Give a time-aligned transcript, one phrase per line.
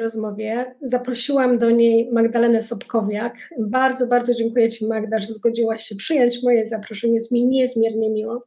[0.00, 3.50] rozmowie zaprosiłam do niej Magdalenę Sobkowiak.
[3.58, 7.14] Bardzo, bardzo dziękuję Ci, Magda, że zgodziłaś się przyjąć moje zaproszenie.
[7.14, 8.46] Jest mi niezmiernie miło.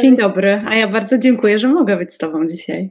[0.00, 2.90] Dzień dobry, a ja bardzo dziękuję, że mogę być z Tobą dzisiaj.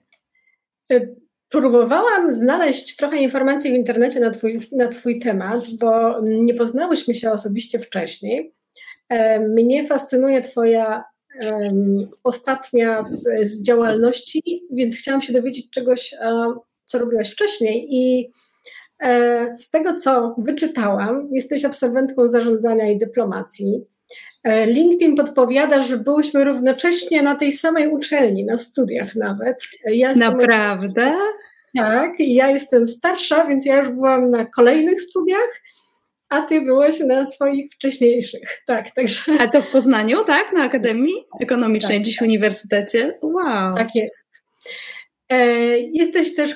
[1.50, 7.32] Próbowałam znaleźć trochę informacji w internecie na twój, na twój temat, bo nie poznałyśmy się
[7.32, 8.54] osobiście wcześniej.
[9.40, 11.04] Mnie fascynuje Twoja
[11.42, 17.88] um, ostatnia z, z, działalności, więc chciałam się dowiedzieć czegoś, um, co robiłaś wcześniej.
[17.90, 18.32] I
[19.02, 23.86] um, z tego, co wyczytałam, jesteś absolwentką zarządzania i dyplomacji.
[24.44, 29.58] E, LinkedIn podpowiada, że byłyśmy równocześnie na tej samej uczelni, na studiach nawet.
[29.86, 31.14] Ja Naprawdę?
[31.78, 35.62] Tak, ja jestem starsza, więc ja już byłam na kolejnych studiach,
[36.30, 38.62] a ty byłaś na swoich wcześniejszych.
[38.68, 39.22] Tak, także.
[39.40, 40.54] A to w Poznaniu, tak?
[40.54, 42.28] Na Akademii Ekonomicznej, tak, dziś w tak.
[42.28, 43.20] Uniwersytecie?
[43.22, 43.76] Wow.
[43.76, 44.35] Tak jest.
[45.30, 46.56] E, jesteś też,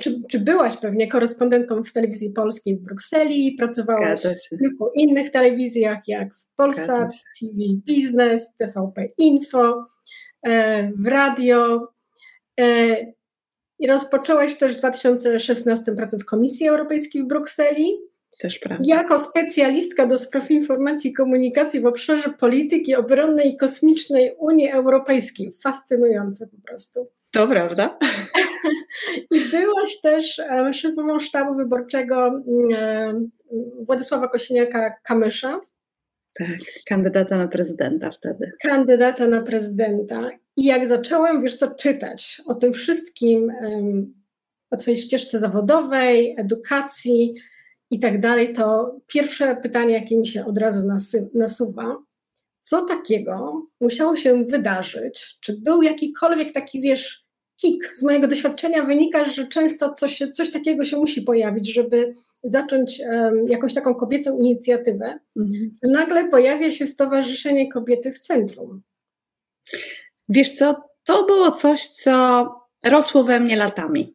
[0.00, 6.08] czy, czy byłaś pewnie korespondentką w telewizji polskiej w Brukseli, pracowałaś w kilku innych telewizjach,
[6.08, 9.84] jak w Polsat, TV Business, TVP Info,
[10.42, 11.88] e, w radio.
[12.60, 12.96] E,
[13.78, 17.98] I rozpoczęłaś też w 2016 pracę w Komisji Europejskiej w Brukseli.
[18.40, 18.84] Też prawda.
[18.86, 25.52] Jako specjalistka do spraw informacji i komunikacji w obszarze polityki obronnej i kosmicznej Unii Europejskiej.
[25.62, 27.08] Fascynujące po prostu.
[27.32, 27.98] To prawda.
[29.30, 30.40] I byłaś też
[30.72, 32.44] szefową sztabu wyborczego
[33.86, 35.58] Władysława Kosiniaka-Kamysza.
[36.34, 38.52] Tak, kandydata na prezydenta wtedy.
[38.62, 40.30] Kandydata na prezydenta.
[40.56, 43.52] I jak zaczęłam, wiesz co, czytać o tym wszystkim,
[44.70, 47.34] o twojej ścieżce zawodowej, edukacji
[47.90, 50.88] i tak dalej, to pierwsze pytanie, jakie mi się od razu
[51.34, 51.96] nasuwa,
[52.60, 55.36] co takiego musiało się wydarzyć?
[55.40, 57.21] Czy był jakikolwiek taki, wiesz,
[57.62, 57.96] kik.
[57.96, 62.14] Z mojego doświadczenia wynika, że często coś, coś takiego się musi pojawić, żeby
[62.44, 65.18] zacząć um, jakąś taką kobiecą inicjatywę.
[65.36, 65.78] Mhm.
[65.82, 68.82] Nagle pojawia się Stowarzyszenie Kobiety w Centrum.
[70.28, 72.46] Wiesz co, to było coś, co
[72.84, 74.14] rosło we mnie latami,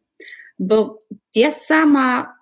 [0.58, 0.98] bo
[1.34, 2.38] ja sama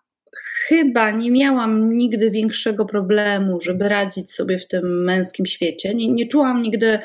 [0.68, 5.94] chyba nie miałam nigdy większego problemu, żeby radzić sobie w tym męskim świecie.
[5.94, 6.98] Nie, nie czułam nigdy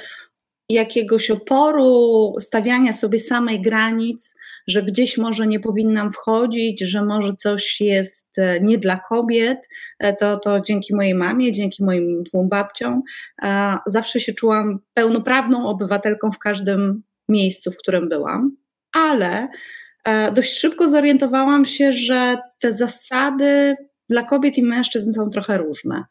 [0.74, 4.36] jakiegoś oporu, stawiania sobie samej granic,
[4.68, 10.14] że gdzieś może nie powinnam wchodzić, że może coś jest e, nie dla kobiet, e,
[10.14, 13.02] to, to dzięki mojej mamie, dzięki moim dwóm babciom,
[13.44, 18.58] e, zawsze się czułam pełnoprawną obywatelką w każdym miejscu, w którym byłam,
[18.94, 19.48] ale
[20.34, 23.76] dość szybko zorientowałam się, że te zasady
[24.10, 26.04] dla kobiet i mężczyzn są trochę różne.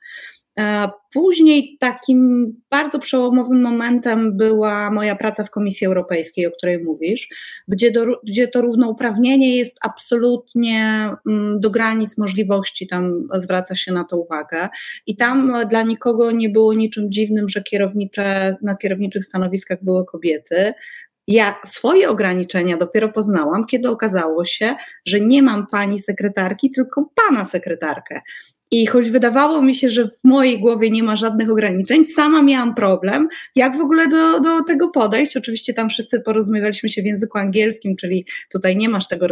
[1.12, 7.28] Później takim bardzo przełomowym momentem była moja praca w Komisji Europejskiej, o której mówisz,
[7.69, 14.05] gdzie, do, gdzie to równouprawnienie jest absolutnie mm, do granic możliwości, tam zwraca się na
[14.05, 14.69] to uwagę.
[15.06, 20.72] I tam dla nikogo nie było niczym dziwnym, że kierownicze, na kierowniczych stanowiskach były kobiety.
[21.28, 24.75] Ja swoje ograniczenia dopiero poznałam, kiedy okazało się,
[25.06, 28.21] że nie mam pani sekretarki, tylko pana sekretarkę.
[28.72, 32.75] I choć wydawało mi się, że w mojej głowie nie ma żadnych ograniczeń, sama miałam
[32.75, 35.36] problem, jak w ogóle do, do tego podejść.
[35.36, 39.26] Oczywiście tam wszyscy porozumiewaliśmy się w języku angielskim, czyli tutaj nie masz tego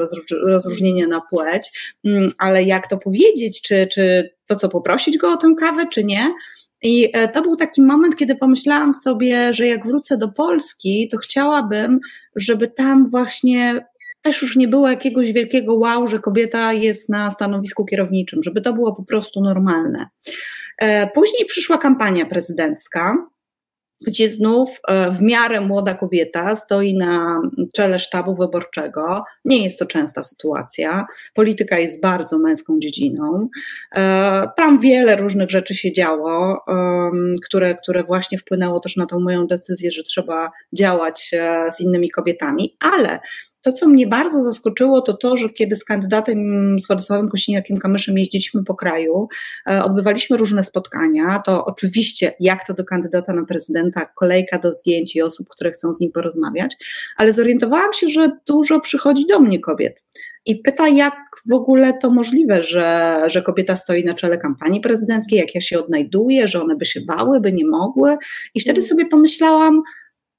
[0.46, 5.36] rozróżnienia na płeć, mm, ale jak to powiedzieć, czy, czy to co poprosić go o
[5.36, 6.34] tę kawę, czy nie.
[6.82, 11.18] I e, to był taki moment, kiedy pomyślałam sobie, że jak wrócę do Polski, to
[11.18, 12.00] chciałabym,
[12.36, 13.86] żeby tam właśnie
[14.22, 18.72] też już nie było jakiegoś wielkiego wow, że kobieta jest na stanowisku kierowniczym, żeby to
[18.72, 20.06] było po prostu normalne.
[20.78, 23.14] E, później przyszła kampania prezydencka
[24.00, 27.40] gdzie znów e, w miarę młoda kobieta stoi na
[27.74, 29.24] czele sztabu wyborczego.
[29.44, 31.06] Nie jest to częsta sytuacja.
[31.34, 33.48] Polityka jest bardzo męską dziedziną.
[33.96, 36.64] E, tam wiele różnych rzeczy się działo,
[37.44, 41.30] które, które właśnie wpłynęło też na tą moją decyzję, że trzeba działać
[41.76, 43.18] z innymi kobietami, ale
[43.62, 46.38] to, co mnie bardzo zaskoczyło, to to, że kiedy z kandydatem,
[46.78, 49.28] z Władysławem Kosiniakiem-Kamyszem jeździliśmy po kraju,
[49.70, 55.16] e, odbywaliśmy różne spotkania, to oczywiście jak to do kandydata na prezydenta, kolejka do zdjęć
[55.16, 56.76] i osób, które chcą z nim porozmawiać,
[57.16, 60.02] ale zorientowałam się, że dużo przychodzi do mnie kobiet
[60.48, 61.14] i pyta, jak
[61.48, 65.78] w ogóle to możliwe, że, że kobieta stoi na czele kampanii prezydenckiej, jak ja się
[65.78, 68.16] odnajduję, że one by się bały, by nie mogły.
[68.54, 69.82] I wtedy sobie pomyślałam,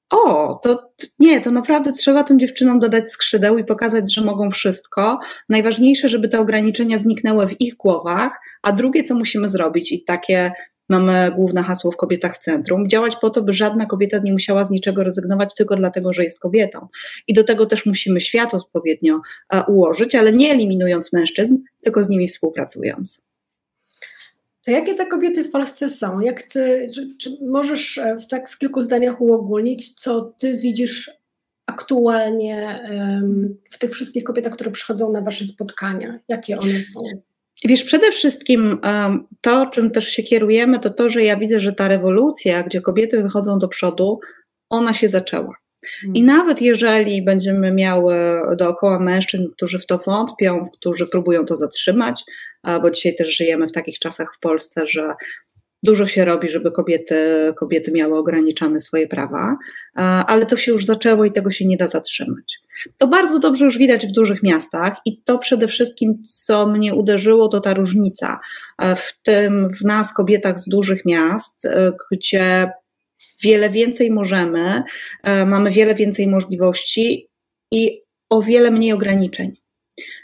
[0.09, 5.19] o, to nie, to naprawdę trzeba tym dziewczynom dodać skrzydeł i pokazać, że mogą wszystko.
[5.49, 10.51] Najważniejsze, żeby te ograniczenia zniknęły w ich głowach, a drugie, co musimy zrobić, i takie
[10.89, 14.63] mamy główne hasło w Kobietach w Centrum, działać po to, by żadna kobieta nie musiała
[14.63, 16.87] z niczego rezygnować tylko dlatego, że jest kobietą.
[17.27, 19.21] I do tego też musimy świat odpowiednio
[19.67, 23.28] ułożyć, ale nie eliminując mężczyzn, tylko z nimi współpracując.
[24.69, 26.19] To jakie te kobiety w Polsce są?
[26.19, 31.11] Jak ty, czy, czy możesz e, w, tak w kilku zdaniach uogólnić, co ty widzisz
[31.65, 36.19] aktualnie um, w tych wszystkich kobietach, które przychodzą na wasze spotkania?
[36.27, 36.99] Jakie one są?
[37.65, 41.73] Wiesz, przede wszystkim um, to, czym też się kierujemy, to to, że ja widzę, że
[41.73, 44.19] ta rewolucja, gdzie kobiety wychodzą do przodu,
[44.69, 45.55] ona się zaczęła.
[46.13, 48.15] I nawet jeżeli będziemy miały
[48.57, 52.23] dookoła mężczyzn, którzy w to wątpią, którzy próbują to zatrzymać,
[52.81, 55.13] bo dzisiaj też żyjemy w takich czasach w Polsce, że
[55.83, 57.15] dużo się robi, żeby kobiety,
[57.57, 59.57] kobiety miały ograniczane swoje prawa,
[60.27, 62.59] ale to się już zaczęło i tego się nie da zatrzymać.
[62.97, 67.47] To bardzo dobrze już widać w dużych miastach i to przede wszystkim, co mnie uderzyło,
[67.47, 68.39] to ta różnica
[68.97, 71.67] w tym, w nas, kobietach z dużych miast,
[72.11, 72.71] gdzie
[73.43, 74.83] wiele więcej możemy,
[75.23, 77.29] e, mamy wiele więcej możliwości
[77.71, 79.55] i o wiele mniej ograniczeń.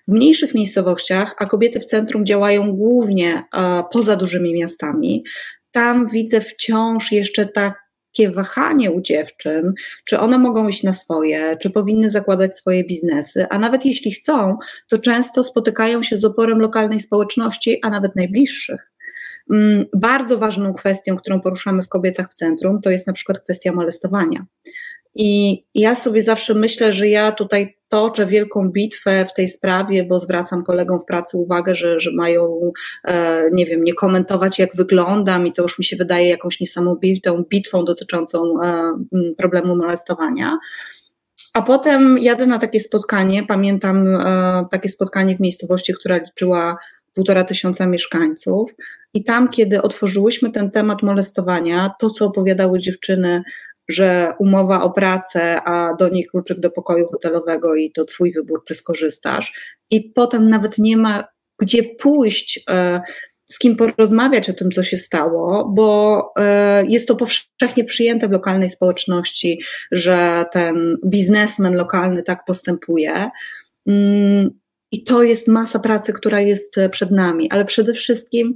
[0.07, 5.23] W mniejszych miejscowościach, a kobiety w centrum działają głównie e, poza dużymi miastami,
[5.71, 9.73] tam widzę wciąż jeszcze takie wahanie u dziewczyn,
[10.05, 14.57] czy one mogą iść na swoje, czy powinny zakładać swoje biznesy, a nawet jeśli chcą,
[14.89, 18.94] to często spotykają się z oporem lokalnej społeczności, a nawet najbliższych.
[19.51, 23.71] Mm, bardzo ważną kwestią, którą poruszamy w Kobietach w Centrum, to jest na przykład kwestia
[23.73, 24.45] molestowania.
[25.15, 30.19] I ja sobie zawsze myślę, że ja tutaj toczę wielką bitwę w tej sprawie, bo
[30.19, 32.71] zwracam kolegom w pracy uwagę, że, że mają,
[33.07, 37.43] e, nie wiem, nie komentować, jak wyglądam, i to już mi się wydaje jakąś niesamowitą
[37.49, 38.93] bitwą dotyczącą e,
[39.37, 40.57] problemu molestowania.
[41.53, 46.77] A potem jadę na takie spotkanie, pamiętam e, takie spotkanie w miejscowości, która liczyła
[47.15, 48.75] półtora tysiąca mieszkańców.
[49.13, 53.43] I tam, kiedy otworzyłyśmy ten temat molestowania, to co opowiadały dziewczyny,
[53.89, 58.63] że umowa o pracę, a do niej kluczyk do pokoju hotelowego i to twój wybór,
[58.67, 59.75] czy skorzystasz.
[59.91, 61.23] I potem nawet nie ma
[61.59, 63.01] gdzie pójść, e,
[63.47, 68.31] z kim porozmawiać o tym, co się stało, bo e, jest to powszechnie przyjęte w
[68.31, 73.29] lokalnej społeczności, że ten biznesmen lokalny tak postępuje.
[74.95, 78.53] I to jest masa pracy, która jest e, przed nami, ale przede wszystkim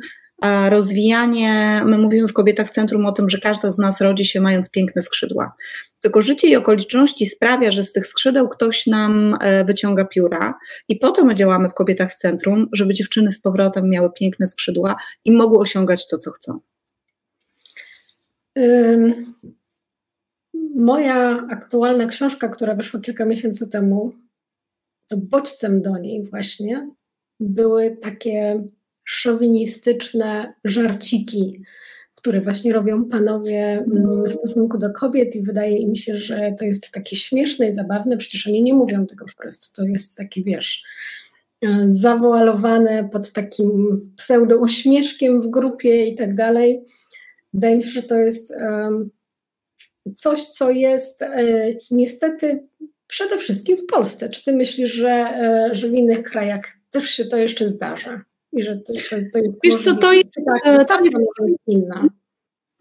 [0.70, 4.42] rozwijanie, my mówimy w Kobietach w Centrum o tym, że każda z nas rodzi się
[4.42, 5.54] mając piękne skrzydła.
[6.02, 10.54] Tylko życie i okoliczności sprawia, że z tych skrzydeł ktoś nam e, wyciąga pióra
[10.90, 14.96] i potem my działamy w Kobietach w Centrum, żeby dziewczyny z powrotem miały piękne skrzydła
[15.26, 16.60] i mogły osiągać to, co chcą.
[20.76, 24.14] Moja aktualna książka, która wyszła kilka miesięcy temu,
[25.10, 26.90] to bodźcem do niej właśnie
[27.40, 28.64] były takie
[29.04, 31.62] szowinistyczne żarciki,
[32.16, 36.66] które właśnie robią panowie mm, w stosunku do kobiet i wydaje im się, że to
[36.66, 40.84] jest takie śmieszne i zabawne, przecież oni nie mówią tego wprost, to jest taki, wiesz,
[41.86, 46.86] zawoalowane pod takim pseudo-uśmieszkiem w grupie i tak dalej.
[47.54, 48.54] Wydaje mi się, że to jest
[50.16, 52.68] coś, co jest e, niestety
[53.10, 54.30] Przede wszystkim w Polsce.
[54.30, 56.62] Czy ty myślisz, że, e, że w innych krajach
[56.92, 58.22] też się to jeszcze zdarza?
[58.52, 60.30] I że to, to, to jest Wiesz co, to jest,
[60.88, 62.08] tak, to jest inna.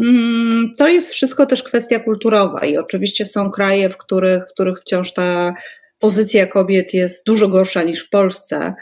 [0.02, 4.80] Mm, to jest wszystko też kwestia kulturowa i oczywiście są kraje, w których, w których
[4.80, 5.54] wciąż ta
[5.98, 8.74] pozycja kobiet jest dużo gorsza niż w Polsce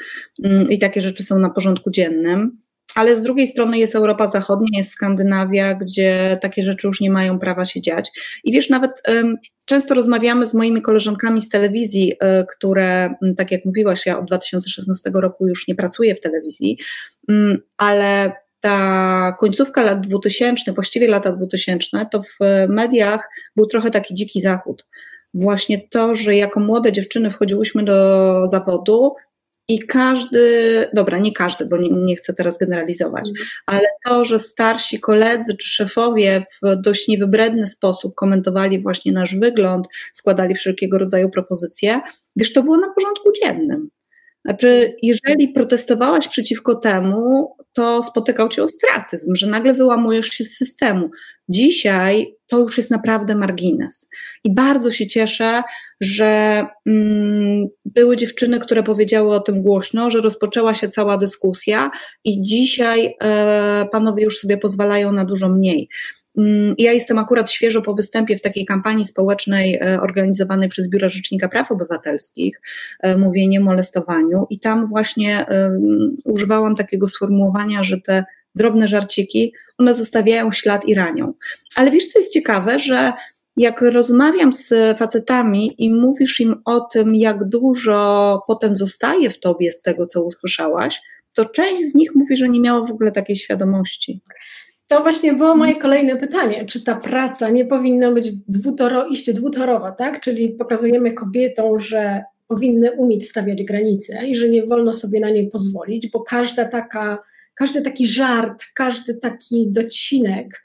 [0.45, 2.59] mm, i takie rzeczy są na porządku dziennym
[2.95, 7.39] ale z drugiej strony jest Europa Zachodnia, jest Skandynawia, gdzie takie rzeczy już nie mają
[7.39, 8.11] prawa się dziać.
[8.45, 13.65] I wiesz, nawet um, często rozmawiamy z moimi koleżankami z telewizji, y, które, tak jak
[13.65, 16.79] mówiłaś, ja od 2016 roku już nie pracuję w telewizji,
[17.77, 22.39] ale ta końcówka lat 2000, właściwie lata 2000, to w
[22.69, 24.87] mediach był trochę taki dziki zachód.
[25.35, 29.15] Właśnie to, że jako młode dziewczyny wchodziłyśmy do zawodu,
[29.69, 30.41] i każdy,
[30.95, 33.47] dobra, nie każdy, bo nie, nie, chcę teraz generalizować, mhm.
[33.67, 39.87] ale to, że starsi koledzy czy szefowie w dość niewybredny sposób komentowali właśnie nasz wygląd,
[40.13, 42.01] składali wszelkiego rodzaju propozycje,
[42.37, 43.89] wiesz, to było na porządku dziennym.
[44.47, 51.11] Znaczy, jeżeli protestowałaś przeciwko temu, to spotykał cię ostracyzm, że nagle wyłamujesz się z systemu.
[51.49, 54.09] Dzisiaj to już jest naprawdę margines.
[54.45, 55.63] I bardzo się cieszę,
[56.01, 61.91] że mm, były dziewczyny, które powiedziały o tym głośno, że rozpoczęła się cała dyskusja
[62.25, 65.89] i dzisiaj e, panowie już sobie pozwalają na dużo mniej.
[66.37, 71.09] Mm, ja jestem akurat świeżo po występie w takiej kampanii społecznej e, organizowanej przez Biuro
[71.09, 72.61] Rzecznika Praw Obywatelskich,
[73.01, 75.47] e, mówienie o molestowaniu, i tam właśnie
[76.25, 78.25] używałam takiego sformułowania, że te
[78.55, 81.33] drobne żarciki, one zostawiają ślad i ranią.
[81.77, 83.13] Ale wiesz, co jest ciekawe, że
[83.57, 89.71] jak rozmawiam z facetami i mówisz im o tym, jak dużo potem zostaje w tobie
[89.73, 91.01] z tego, co usłyszałaś,
[91.35, 94.23] to część z nich mówi, że nie miała w ogóle takiej świadomości.
[94.89, 96.65] To właśnie było moje kolejne pytanie.
[96.65, 100.21] Czy ta praca nie powinna być dwutoro, iść dwutorowa, tak?
[100.21, 105.51] Czyli pokazujemy kobietom, że powinny umieć stawiać granice i że nie wolno sobie na nie
[105.51, 107.19] pozwolić, bo każda taka,
[107.55, 110.63] każdy taki żart, każdy taki docinek,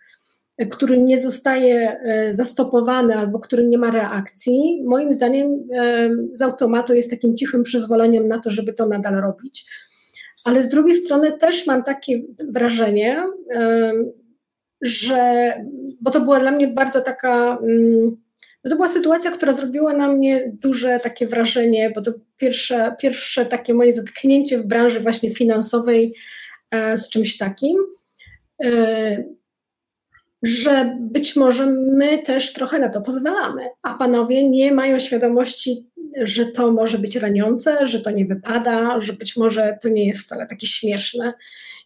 [0.70, 6.94] który nie zostaje e, zastopowany albo który nie ma reakcji, moim zdaniem e, z automatu
[6.94, 9.66] jest takim cichym przyzwoleniem na to, żeby to nadal robić.
[10.46, 13.24] Ale z drugiej strony też mam takie wrażenie,
[14.82, 15.54] że,
[16.02, 18.18] bo to była dla mnie bardzo taka, mm,
[18.64, 23.46] no to była sytuacja, która zrobiła na mnie duże takie wrażenie, bo to pierwsze, pierwsze
[23.46, 26.16] takie moje zetknięcie w branży właśnie finansowej
[26.72, 27.78] e, z czymś takim,
[28.64, 29.24] e,
[30.44, 35.90] że być może my też trochę na to pozwalamy, a panowie nie mają świadomości
[36.24, 40.20] że to może być raniące, że to nie wypada, że być może to nie jest
[40.20, 41.34] wcale takie śmieszne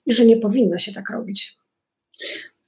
[0.05, 1.57] i że nie powinno się tak robić.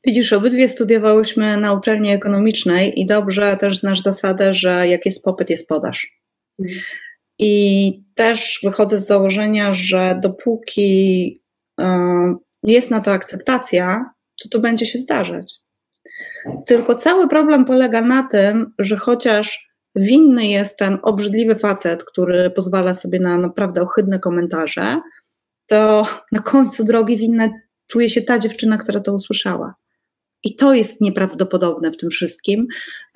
[0.05, 5.49] Widzisz, obydwie studiowałyśmy na uczelni ekonomicznej i dobrze też znasz zasadę, że jak jest popyt,
[5.49, 6.21] jest podaż.
[6.59, 6.79] Mhm.
[7.39, 11.41] I też wychodzę z założenia, że dopóki
[11.79, 15.53] e, jest na to akceptacja, to to będzie się zdarzać.
[16.65, 19.66] Tylko cały problem polega na tym, że chociaż
[19.97, 25.01] Winny jest ten obrzydliwy facet, który pozwala sobie na naprawdę ohydne komentarze,
[25.67, 27.49] to na końcu drogi winna
[27.87, 29.75] czuje się ta dziewczyna, która to usłyszała.
[30.43, 32.67] I to jest nieprawdopodobne w tym wszystkim,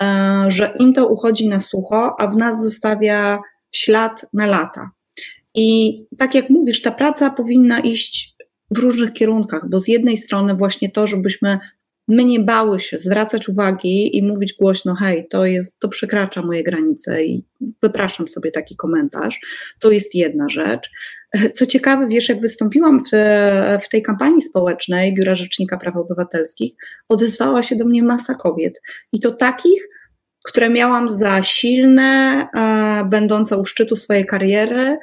[0.02, 3.40] e, że im to uchodzi na sucho, a w nas zostawia
[3.72, 4.90] ślad na lata.
[5.56, 8.36] I tak jak mówisz, ta praca powinna iść
[8.72, 11.60] w różnych kierunkach, bo z jednej strony właśnie to, żebyśmy
[12.08, 16.64] my nie bały się zwracać uwagi i mówić głośno, hej, to jest, to przekracza moje
[16.64, 17.46] granice i
[17.82, 19.40] wypraszam sobie taki komentarz.
[19.80, 20.90] To jest jedna rzecz.
[21.54, 23.10] Co ciekawe, wiesz, jak wystąpiłam w,
[23.84, 26.74] w tej kampanii społecznej Biura Rzecznika Praw Obywatelskich,
[27.10, 28.82] odezwała się do mnie masa kobiet.
[29.12, 29.88] I to takich,
[30.44, 34.98] które miałam za silne, e, będące u szczytu swojej kariery,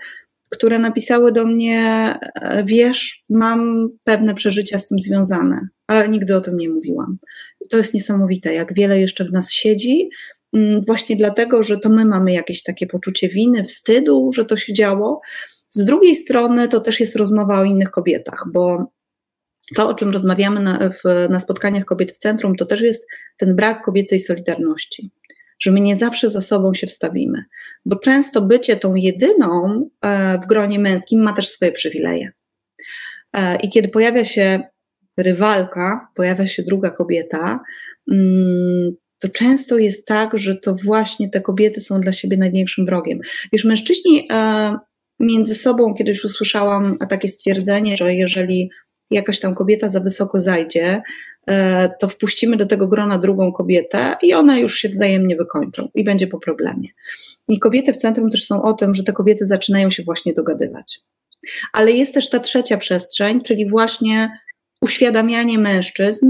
[0.50, 6.40] które napisały do mnie, e, wiesz, mam pewne przeżycia z tym związane, ale nigdy o
[6.40, 7.19] tym nie mówiłam.
[7.71, 10.09] To jest niesamowite, jak wiele jeszcze w nas siedzi,
[10.52, 14.73] mm, właśnie dlatego, że to my mamy jakieś takie poczucie winy, wstydu, że to się
[14.73, 15.21] działo.
[15.71, 18.93] Z drugiej strony to też jest rozmowa o innych kobietach, bo
[19.76, 23.57] to, o czym rozmawiamy na, w, na spotkaniach kobiet w centrum, to też jest ten
[23.57, 25.11] brak kobiecej solidarności
[25.61, 27.45] że my nie zawsze za sobą się wstawimy,
[27.85, 32.33] bo często bycie tą jedyną e, w gronie męskim ma też swoje przywileje.
[33.33, 34.61] E, I kiedy pojawia się
[35.17, 37.61] rywalka, pojawia się druga kobieta,
[38.12, 43.19] mm, to często jest tak, że to właśnie te kobiety są dla siebie największym wrogiem.
[43.53, 44.77] Wiesz, mężczyźni e,
[45.21, 48.71] między sobą kiedyś usłyszałam takie stwierdzenie, że jeżeli
[49.11, 51.03] jakaś tam kobieta za wysoko zajdzie,
[51.47, 56.05] e, to wpuścimy do tego grona drugą kobietę i one już się wzajemnie wykończą i
[56.05, 56.88] będzie po problemie.
[57.49, 61.00] I kobiety w centrum też są o tym, że te kobiety zaczynają się właśnie dogadywać.
[61.73, 64.38] Ale jest też ta trzecia przestrzeń, czyli właśnie
[64.83, 66.27] uświadamianie mężczyzn,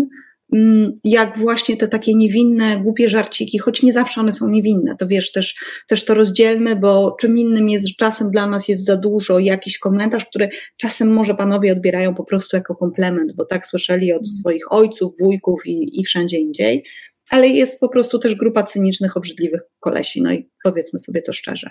[1.04, 5.32] jak właśnie te takie niewinne, głupie żarciki, choć nie zawsze one są niewinne, to wiesz,
[5.32, 5.56] też,
[5.88, 9.78] też to rozdzielmy, bo czym innym jest, że czasem dla nas jest za dużo jakiś
[9.78, 14.72] komentarz, który czasem może panowie odbierają po prostu jako komplement, bo tak słyszeli od swoich
[14.72, 16.84] ojców, wujków i, i wszędzie indziej,
[17.30, 21.70] ale jest po prostu też grupa cynicznych, obrzydliwych kolesi, no i powiedzmy sobie to szczerze.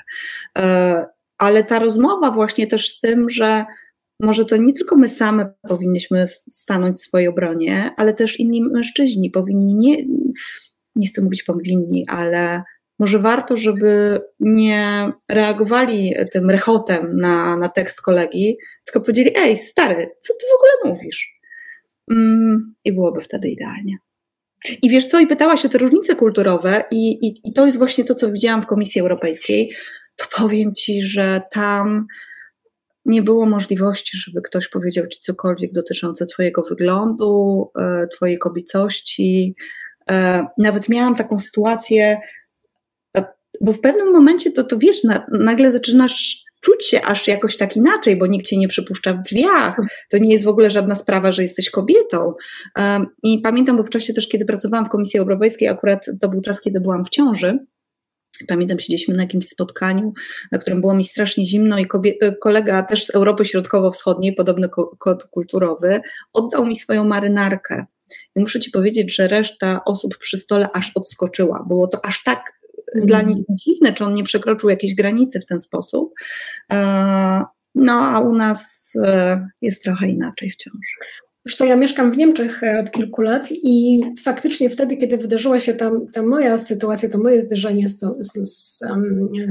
[0.58, 1.06] E,
[1.38, 3.66] ale ta rozmowa właśnie też z tym, że
[4.20, 9.32] może to nie tylko my same powinniśmy stanąć w swojej obronie, ale też inni mężczyźni
[9.32, 10.06] powinni, nie,
[10.96, 12.64] nie chcę mówić powinni, ale
[13.00, 20.08] może warto, żeby nie reagowali tym rechotem na, na tekst kolegi, tylko powiedzieli: Ej, stary,
[20.20, 21.40] co ty w ogóle mówisz?
[22.12, 23.98] Mm, I byłoby wtedy idealnie.
[24.82, 28.04] I wiesz co, i pytałaś o te różnice kulturowe, i, i, i to jest właśnie
[28.04, 29.72] to, co widziałam w Komisji Europejskiej.
[30.16, 32.08] To powiem ci, że tam
[33.08, 39.56] nie było możliwości, żeby ktoś powiedział ci cokolwiek dotyczące Twojego wyglądu, e, Twojej kobiecości.
[40.12, 42.20] E, nawet miałam taką sytuację,
[43.18, 43.26] e,
[43.62, 44.98] bo w pewnym momencie to, to wiesz,
[45.32, 49.78] nagle zaczynasz czuć się aż jakoś tak inaczej, bo nikt cię nie przypuszcza w drzwiach.
[50.10, 52.34] To nie jest w ogóle żadna sprawa, że jesteś kobietą.
[53.24, 56.62] I pamiętam, bo w czasie też, kiedy pracowałam w Komisji Europejskiej, akurat to był czas,
[56.62, 57.60] kiedy byłam w ciąży.
[58.48, 60.14] Pamiętam, siedzieliśmy na jakimś spotkaniu,
[60.52, 61.88] na którym było mi strasznie zimno i
[62.42, 66.02] kolega też z Europy Środkowo-Wschodniej, podobny kod kulturowy,
[66.34, 67.86] oddał mi swoją marynarkę.
[68.36, 71.66] I muszę Ci powiedzieć, że reszta osób przy stole aż odskoczyła.
[71.68, 72.60] Było to aż tak
[72.96, 73.08] mm.
[73.08, 76.14] dla nich dziwne, czy on nie przekroczył jakiejś granicy w ten sposób.
[76.72, 77.44] E,
[77.76, 80.88] no, a u nas e, jest trochę inaczej wciąż.
[81.48, 85.60] Wiesz co, ja mieszkam w Niemczech e, od kilku lat i faktycznie wtedy, kiedy wydarzyła
[85.60, 88.80] się tam ta moja sytuacja, to moje zderzenie z, z, z,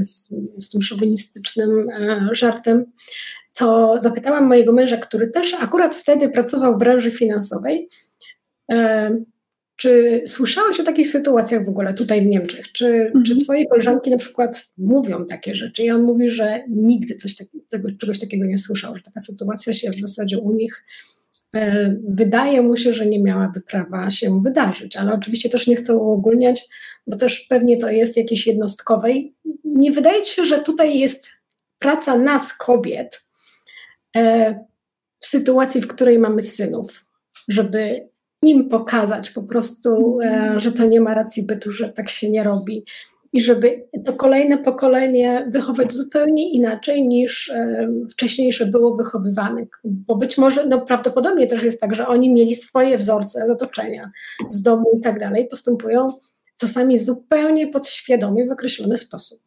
[0.01, 1.87] z, z tym szowinistycznym
[2.31, 2.85] żartem,
[3.53, 7.89] to zapytałam mojego męża, który też akurat wtedy pracował w branży finansowej,
[9.75, 12.71] czy słyszałeś o takich sytuacjach w ogóle tutaj w Niemczech?
[12.71, 13.25] Czy, mhm.
[13.25, 15.83] czy twoje koleżanki na przykład mówią takie rzeczy?
[15.83, 19.91] I on mówi, że nigdy coś takiego, czegoś takiego nie słyszał, że taka sytuacja się
[19.91, 21.16] w zasadzie u nich e,
[22.09, 26.67] wydaje mu się, że nie miałaby prawa się wydarzyć, ale oczywiście też nie chcę uogólniać,
[27.07, 29.11] bo też pewnie to jest jakieś jednostkowe.
[29.11, 31.29] I nie wydaje się, że tutaj jest
[31.79, 33.23] praca nas, kobiet,
[34.15, 34.53] e,
[35.19, 37.05] w sytuacji, w której mamy synów,
[37.47, 38.09] żeby
[38.41, 42.43] im pokazać po prostu, e, że to nie ma racji bytu, że tak się nie
[42.43, 42.85] robi.
[43.37, 49.65] I żeby to kolejne pokolenie wychować zupełnie inaczej niż e, wcześniejsze było wychowywane.
[49.83, 54.11] Bo być może, no prawdopodobnie też jest tak, że oni mieli swoje wzorce z otoczenia,
[54.49, 56.07] z domu i tak dalej, postępują
[56.57, 59.39] czasami zupełnie podświadomie w określony sposób.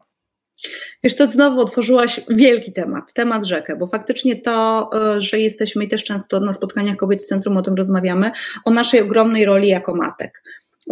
[1.04, 5.88] Wiesz co, znowu otworzyłaś wielki temat, temat rzekę, bo faktycznie to, e, że jesteśmy i
[5.88, 8.30] też często na spotkaniach kobiet w centrum o tym rozmawiamy,
[8.64, 10.42] o naszej ogromnej roli jako matek.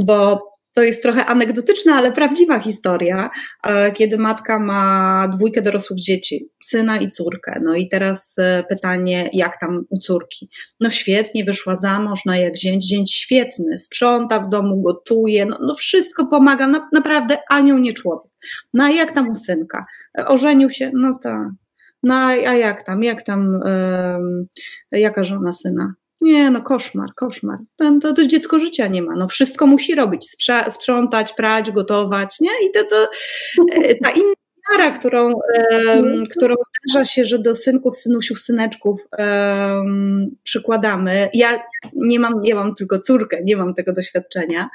[0.01, 0.49] Bo
[0.79, 3.31] to jest trochę anegdotyczna, ale prawdziwa historia,
[3.65, 7.61] e, kiedy matka ma dwójkę dorosłych dzieci, syna i córkę.
[7.65, 10.51] No i teraz e, pytanie, jak tam u córki?
[10.81, 15.59] No świetnie, wyszła za mąż, no jak zięć, zięć świetny, sprząta w domu, gotuje, no,
[15.61, 18.33] no wszystko pomaga, naprawdę anioł nie człowiek.
[18.75, 19.87] No a jak tam u synka?
[20.27, 20.91] Ożenił się?
[20.95, 21.49] No tak.
[22.03, 23.61] No a jak tam, jak tam,
[24.93, 25.95] yy, jaka żona syna?
[26.21, 27.59] Nie, no koszmar, koszmar.
[27.77, 29.17] To, to dziecko życia nie ma.
[29.17, 30.27] No wszystko musi robić.
[30.69, 32.51] Sprzątać, prać, gotować, nie?
[32.67, 33.09] I to, to
[33.73, 34.35] e, ta inna
[34.73, 35.33] miara, którą,
[35.95, 36.55] um, którą
[36.87, 41.31] zdarza się, że do synków, synusiów, syneczków um, przykładamy.
[41.35, 41.63] Ja
[41.95, 44.69] nie mam, ja mam tylko córkę, nie mam tego doświadczenia,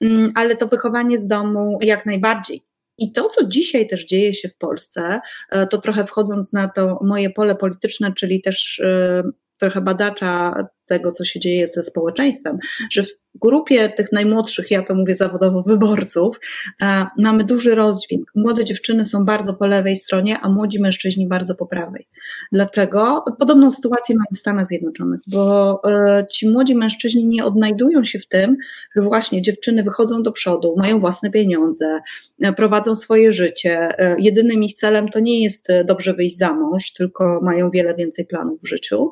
[0.00, 2.62] um, ale to wychowanie z domu jak najbardziej.
[2.98, 6.98] I to, co dzisiaj też dzieje się w Polsce, e, to trochę wchodząc na to
[7.02, 9.22] moje pole polityczne, czyli też e,
[9.58, 10.54] trochę badacza
[10.86, 12.58] tego, co się dzieje ze społeczeństwem,
[12.90, 16.40] że w grupie tych najmłodszych, ja to mówię zawodowo, wyborców,
[16.82, 18.30] e, mamy duży rozdźwięk.
[18.34, 22.08] Młode dziewczyny są bardzo po lewej stronie, a młodzi mężczyźni bardzo po prawej.
[22.52, 23.24] Dlaczego?
[23.38, 28.28] Podobną sytuację mamy w Stanach Zjednoczonych, bo e, ci młodzi mężczyźni nie odnajdują się w
[28.28, 28.56] tym,
[28.96, 32.00] że właśnie dziewczyny wychodzą do przodu, mają własne pieniądze,
[32.42, 33.88] e, prowadzą swoje życie.
[34.18, 38.60] Jedynym ich celem to nie jest dobrze wyjść za mąż, tylko mają wiele więcej planów
[38.62, 39.10] w życiu,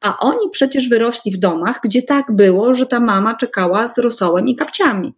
[0.00, 4.48] a oni przecież wyrośli w domach, gdzie tak było, że ta mama czekała z rosołem
[4.48, 5.12] i kapciami.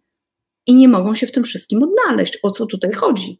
[0.67, 2.39] I nie mogą się w tym wszystkim odnaleźć.
[2.43, 3.39] O co tutaj chodzi?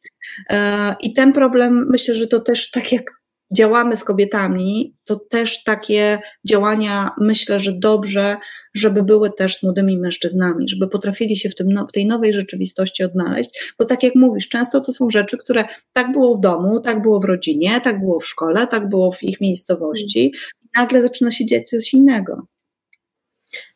[0.49, 3.23] E, I ten problem, myślę, że to też tak jak
[3.53, 8.37] działamy z kobietami, to też takie działania myślę, że dobrze,
[8.73, 12.33] żeby były też z młodymi mężczyznami, żeby potrafili się w, tym, no, w tej nowej
[12.33, 16.79] rzeczywistości odnaleźć, bo tak jak mówisz, często to są rzeczy, które tak było w domu,
[16.79, 20.25] tak było w rodzinie, tak było w szkole, tak było w ich miejscowości
[20.61, 22.47] i nagle zaczyna się dziać coś innego.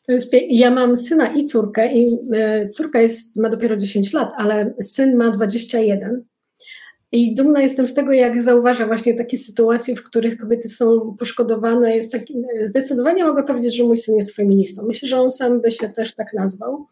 [0.07, 4.73] Jest, ja mam syna i córkę i e, córka jest, ma dopiero 10 lat, ale
[4.81, 6.23] syn ma 21
[7.11, 11.95] i dumna jestem z tego, jak zauważa właśnie takie sytuacje, w których kobiety są poszkodowane.
[11.95, 14.83] Jest taki, zdecydowanie mogę powiedzieć, że mój syn jest feministą.
[14.87, 16.85] Myślę, że on sam by się też tak nazwał.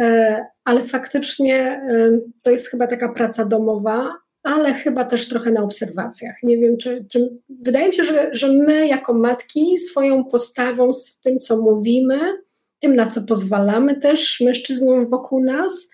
[0.00, 1.56] E, ale faktycznie
[1.90, 4.12] e, to jest chyba taka praca domowa,
[4.46, 6.36] ale chyba też trochę na obserwacjach.
[6.42, 11.20] Nie wiem, czy, czy wydaje mi się, że, że my jako matki swoją postawą, z
[11.20, 12.18] tym, co mówimy,
[12.80, 15.88] tym, na co pozwalamy też mężczyznom wokół nas,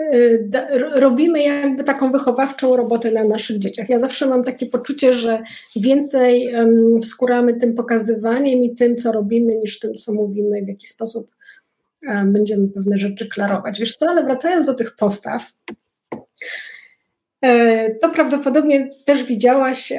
[0.00, 0.48] Y,
[0.94, 3.88] robimy jakby taką wychowawczą robotę na naszych dzieciach.
[3.88, 5.42] Ja zawsze mam takie poczucie, że
[5.76, 6.54] więcej
[7.02, 11.30] wskóramy tym pokazywaniem i tym, co robimy, niż tym, co mówimy, w jaki sposób
[12.24, 13.80] będziemy pewne rzeczy klarować.
[13.80, 15.52] Wiesz co, ale wracając do tych postaw,
[18.02, 19.92] to prawdopodobnie też widziałaś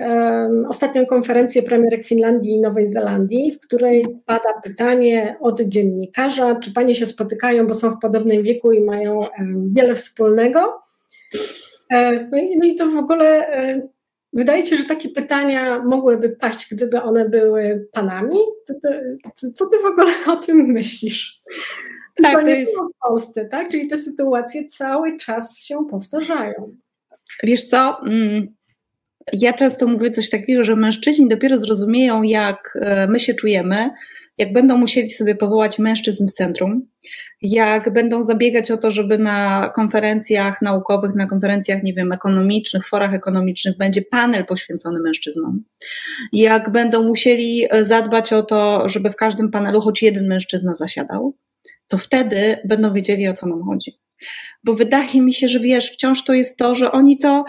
[0.69, 6.95] ostatnią konferencję premierek Finlandii i Nowej Zelandii, w której pada pytanie od dziennikarza, czy panie
[6.95, 9.19] się spotykają, bo są w podobnym wieku i mają
[9.73, 10.81] wiele wspólnego.
[11.91, 13.87] E, no i, no i to w ogóle e,
[14.33, 18.37] wydaje się, że takie pytania mogłyby paść, gdyby one były panami.
[19.55, 21.41] Co ty w ogóle o tym myślisz?
[22.15, 22.71] Tak, to jest...
[22.71, 23.71] w Polsce, tak?
[23.71, 26.77] Czyli te sytuacje cały czas się powtarzają.
[27.43, 28.47] Wiesz co, mm,
[29.33, 33.89] ja często mówię coś takiego, że mężczyźni dopiero zrozumieją, jak e, my się czujemy,
[34.37, 36.87] jak będą musieli sobie powołać mężczyzn w centrum,
[37.41, 43.13] jak będą zabiegać o to, żeby na konferencjach naukowych, na konferencjach, nie wiem, ekonomicznych, forach
[43.13, 45.63] ekonomicznych będzie panel poświęcony mężczyznom,
[46.33, 51.35] jak będą musieli e, zadbać o to, żeby w każdym panelu choć jeden mężczyzna zasiadał,
[51.91, 53.99] to wtedy będą wiedzieli, o co nam chodzi.
[54.63, 57.45] Bo wydaje mi się, że wiesz, wciąż to jest to, że oni to.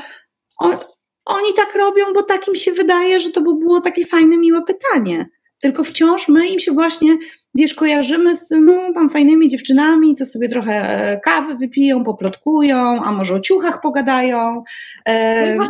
[1.24, 4.62] oni tak robią, bo tak im się wydaje, że to by było takie fajne, miłe
[4.66, 5.26] pytanie
[5.62, 7.18] tylko wciąż my im się właśnie,
[7.54, 13.12] wiesz, kojarzymy z no, tam fajnymi dziewczynami, co sobie trochę e, kawy wypiją, poplotkują, a
[13.12, 14.64] może o ciuchach pogadają.
[15.04, 15.56] E...
[15.56, 15.64] No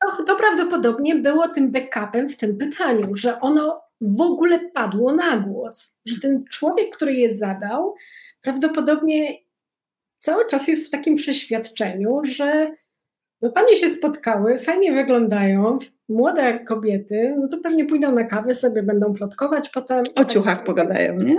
[0.00, 5.36] to, to prawdopodobnie było tym backupem w tym pytaniu, że ono w ogóle padło na
[5.36, 7.94] głos, że ten człowiek, który je zadał,
[8.40, 9.38] prawdopodobnie
[10.18, 12.70] cały czas jest w takim przeświadczeniu, że
[13.42, 18.82] no panie się spotkały, fajnie wyglądają, młode kobiety, no to pewnie pójdą na kawę, sobie
[18.82, 20.04] będą plotkować potem.
[20.14, 21.36] O ciuchach pogadają, nie?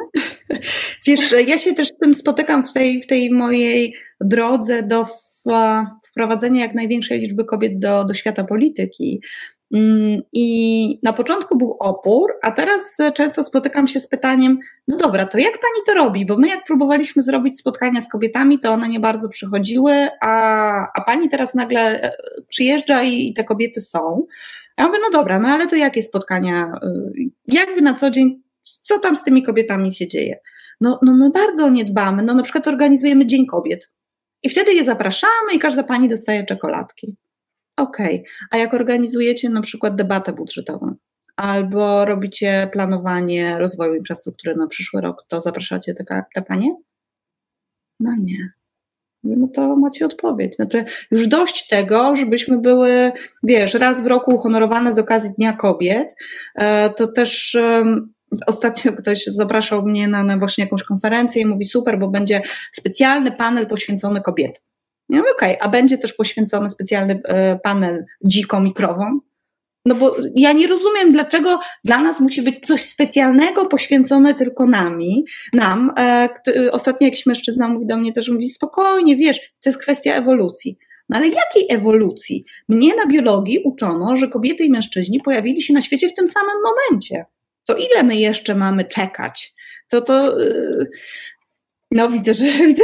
[1.08, 5.06] Wiesz, ja się też z tym spotykam w tej, w tej mojej drodze do
[6.10, 9.22] wprowadzenia jak największej liczby kobiet do, do świata polityki.
[9.74, 15.26] Mm, I na początku był opór, a teraz często spotykam się z pytaniem: No dobra,
[15.26, 16.26] to jak pani to robi?
[16.26, 21.02] Bo my, jak próbowaliśmy zrobić spotkania z kobietami, to one nie bardzo przychodziły, a, a
[21.02, 22.12] pani teraz nagle e,
[22.48, 24.26] przyjeżdża i, i te kobiety są.
[24.78, 26.80] Ja mówię: No dobra, no ale to jakie spotkania?
[26.84, 28.42] Y, jak wy na co dzień,
[28.82, 30.40] co tam z tymi kobietami się dzieje?
[30.82, 32.24] No, no my bardzo nie dbamy.
[32.24, 33.92] No na przykład organizujemy Dzień Kobiet.
[34.44, 37.18] I wtedy je zapraszamy i każda pani dostaje czekoladki.
[37.78, 38.24] Okej, okay.
[38.52, 40.96] a jak organizujecie na przykład debatę budżetową
[41.36, 46.76] albo robicie planowanie rozwoju infrastruktury na przyszły rok, to zapraszacie te, te panie?
[48.00, 48.50] No nie.
[49.24, 50.56] No to macie odpowiedź.
[50.56, 53.12] Znaczy, już dość tego, żebyśmy były,
[53.44, 56.16] wiesz, raz w roku uhonorowane z okazji Dnia Kobiet.
[56.56, 57.58] E, to też
[58.48, 63.32] Ostatnio ktoś zapraszał mnie na, na, właśnie jakąś konferencję i mówi super, bo będzie specjalny
[63.32, 64.64] panel poświęcony kobietom.
[65.10, 69.22] Mówię, okej, okay, a będzie też poświęcony specjalny e, panel dzikom i krowom?
[69.86, 75.26] No bo ja nie rozumiem, dlaczego dla nas musi być coś specjalnego poświęcone tylko nami,
[75.54, 75.92] nam.
[76.00, 76.30] E,
[76.72, 80.78] ostatnio jakiś mężczyzna mówi do mnie też, mówi spokojnie, wiesz, to jest kwestia ewolucji.
[81.10, 82.46] No ale jakiej ewolucji?
[82.70, 86.56] Mnie na biologii uczono, że kobiety i mężczyźni pojawili się na świecie w tym samym
[86.64, 87.26] momencie.
[87.66, 89.54] To ile my jeszcze mamy czekać?
[89.90, 90.36] To to.
[91.94, 92.84] No widzę, że widzę,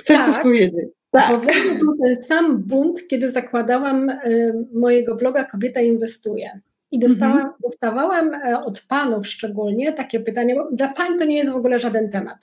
[0.00, 0.94] Chcesz tak, coś powiedzieć?
[1.10, 1.30] Tak.
[1.30, 1.38] Bo
[1.78, 6.60] był ten sam bunt, kiedy zakładałam y, mojego bloga Kobieta Inwestuje.
[6.90, 7.54] I dostałam, mhm.
[7.64, 11.80] dostawałam e, od panów szczególnie takie pytanie, bo dla pań to nie jest w ogóle
[11.80, 12.36] żaden temat.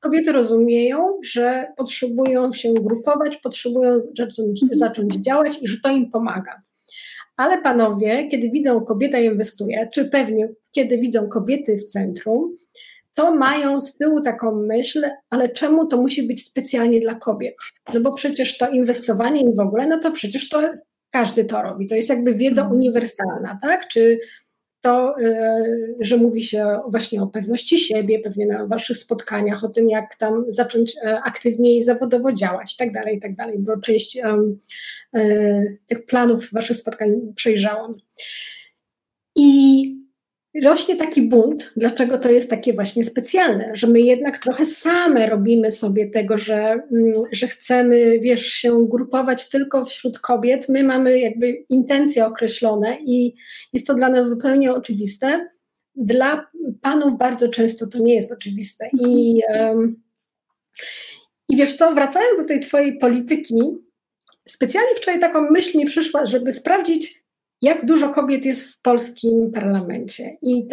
[0.00, 4.78] Kobiety rozumieją, że potrzebują się grupować, potrzebują zacząć, mhm.
[4.78, 6.62] zacząć działać i że to im pomaga.
[7.36, 12.56] Ale panowie, kiedy widzą kobieta inwestuje, czy pewnie kiedy widzą kobiety w centrum,
[13.16, 17.54] to mają z tyłu taką myśl, ale czemu to musi być specjalnie dla kobiet?
[17.94, 20.62] No bo przecież to inwestowanie i w ogóle, no to przecież to
[21.10, 21.88] każdy to robi.
[21.88, 22.80] To jest jakby wiedza mhm.
[22.80, 23.88] uniwersalna, tak?
[23.88, 24.18] Czy
[24.80, 29.88] to, y, że mówi się właśnie o pewności siebie, pewnie na waszych spotkaniach, o tym,
[29.88, 34.18] jak tam zacząć e, aktywniej zawodowo działać, i tak dalej, i tak dalej, bo część
[34.24, 34.60] um,
[35.86, 37.94] tych planów waszych spotkań przejrzałam.
[39.36, 40.05] I
[40.64, 45.72] rośnie taki bunt, dlaczego to jest takie właśnie specjalne, że my jednak trochę same robimy
[45.72, 46.56] sobie tego, że,
[46.92, 50.68] mm, że chcemy, wiesz, się grupować tylko wśród kobiet.
[50.68, 53.34] My mamy jakby intencje określone i
[53.72, 55.48] jest to dla nas zupełnie oczywiste.
[55.94, 56.50] Dla
[56.82, 58.88] panów bardzo często to nie jest oczywiste.
[59.00, 60.02] I, um,
[61.48, 63.54] i wiesz co, wracając do tej twojej polityki,
[64.48, 67.25] specjalnie wczoraj taką myśl mi przyszła, żeby sprawdzić,
[67.62, 70.36] jak dużo kobiet jest w polskim parlamencie.
[70.42, 70.68] I,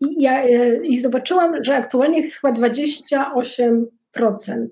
[0.00, 4.68] i, ja, e, i zobaczyłam, że aktualnie jest chyba 28%.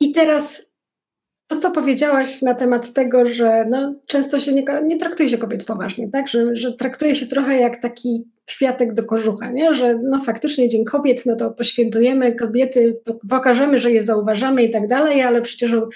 [0.00, 0.73] I teraz
[1.54, 5.64] to, co powiedziałaś na temat tego, że no, często się nie, nie traktuje się kobiet
[5.64, 6.28] poważnie, tak?
[6.28, 9.74] że, że traktuje się trochę jak taki kwiatek do kożucha, nie?
[9.74, 14.88] że no faktycznie Dzień Kobiet, no to poświętujemy kobiety, pokażemy, że je zauważamy i tak
[14.88, 15.88] dalej, ale przecież o,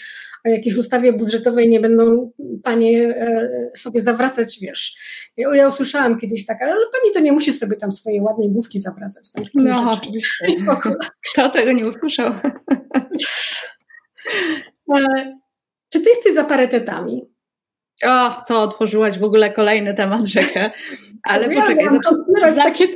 [0.47, 2.31] o jakiejś ustawie budżetowej nie będą
[2.63, 4.97] panie e, sobie zawracać, wiesz.
[5.37, 8.79] Ja, ja usłyszałam kiedyś tak, ale pani to nie musi sobie tam swojej ładnej główki
[8.79, 9.33] zawracać.
[9.33, 10.47] Tam no, oczywiście.
[11.33, 12.33] Kto tego nie usłyszał?
[15.93, 17.23] Czy ty jesteś za parytetami?
[18.07, 20.71] O, to otworzyłaś w ogóle kolejny temat rzekę.
[21.23, 22.89] Ale ja poczekaj, zacznijmy, takie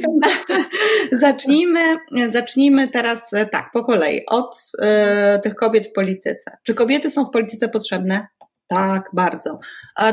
[1.12, 1.96] zacznijmy,
[2.28, 6.56] zacznijmy teraz e, tak, po kolei, od e, tych kobiet w polityce.
[6.62, 8.26] Czy kobiety są w polityce potrzebne?
[8.66, 9.58] Tak, bardzo.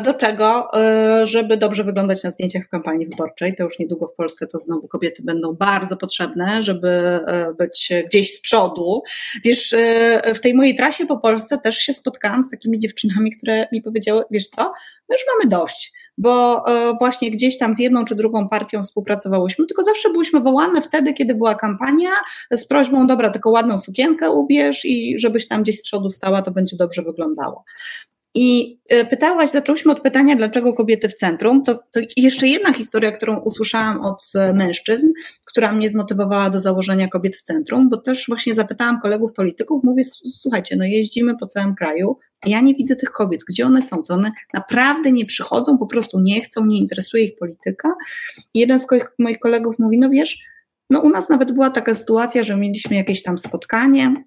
[0.04, 0.68] Do czego?
[0.74, 3.56] E, żeby dobrze wyglądać na zdjęciach w kampanii wyborczej.
[3.56, 8.34] To już niedługo w Polsce to znowu kobiety będą bardzo potrzebne, żeby e, być gdzieś
[8.34, 9.02] z przodu.
[9.44, 13.68] Wiesz, e, w tej mojej trasie po Polsce też się spotkałam z takimi dziewczynami, które
[13.72, 14.64] mi powiedziały, wiesz co,
[15.10, 16.66] my już mamy dość bo
[17.00, 21.36] właśnie gdzieś tam z jedną czy drugą partią współpracowałyśmy, tylko zawsze byłyśmy wołane wtedy, kiedy
[21.36, 22.10] była kampania
[22.52, 26.52] z prośbą, dobra, tylko ładną sukienkę ubierz i żebyś tam gdzieś z przodu stała, to
[26.52, 27.64] będzie dobrze wyglądało.
[28.36, 31.64] I e, pytałaś, zaczęłyśmy od pytania, dlaczego kobiety w centrum.
[31.64, 35.08] To, to, jeszcze jedna historia, którą usłyszałam od e, mężczyzn,
[35.46, 40.04] która mnie zmotywowała do założenia kobiet w centrum, bo też właśnie zapytałam kolegów polityków, mówię,
[40.34, 44.14] słuchajcie, no jeździmy po całym kraju, ja nie widzę tych kobiet, gdzie one są, co
[44.14, 47.94] one naprawdę nie przychodzą, po prostu nie chcą, nie interesuje ich polityka.
[48.54, 48.88] I jeden z
[49.20, 50.40] moich kolegów mówi, no wiesz,
[50.90, 54.24] no u nas nawet była taka sytuacja, że mieliśmy jakieś tam spotkanie,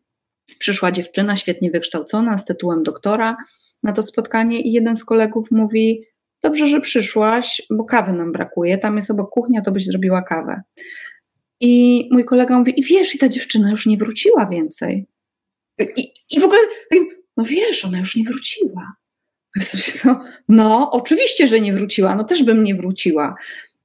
[0.59, 3.37] przyszła dziewczyna świetnie wykształcona z tytułem doktora,
[3.83, 6.05] na to spotkanie i jeden z kolegów mówi:
[6.43, 8.79] Dobrze, że przyszłaś, bo kawy nam brakuje.
[8.79, 10.63] Tam jest obok kuchnia, to byś zrobiła kawę.
[11.61, 15.07] I mój kolega mówi: I wiesz, i ta dziewczyna już nie wróciła więcej.
[15.97, 16.61] I, i w ogóle,
[17.37, 18.93] no wiesz, ona już nie wróciła.
[20.05, 23.35] No, no, oczywiście, że nie wróciła, no też bym nie wróciła.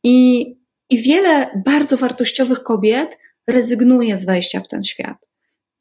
[0.04, 0.46] I,
[0.90, 3.18] i wiele bardzo wartościowych kobiet
[3.50, 5.30] rezygnuje z wejścia w ten świat.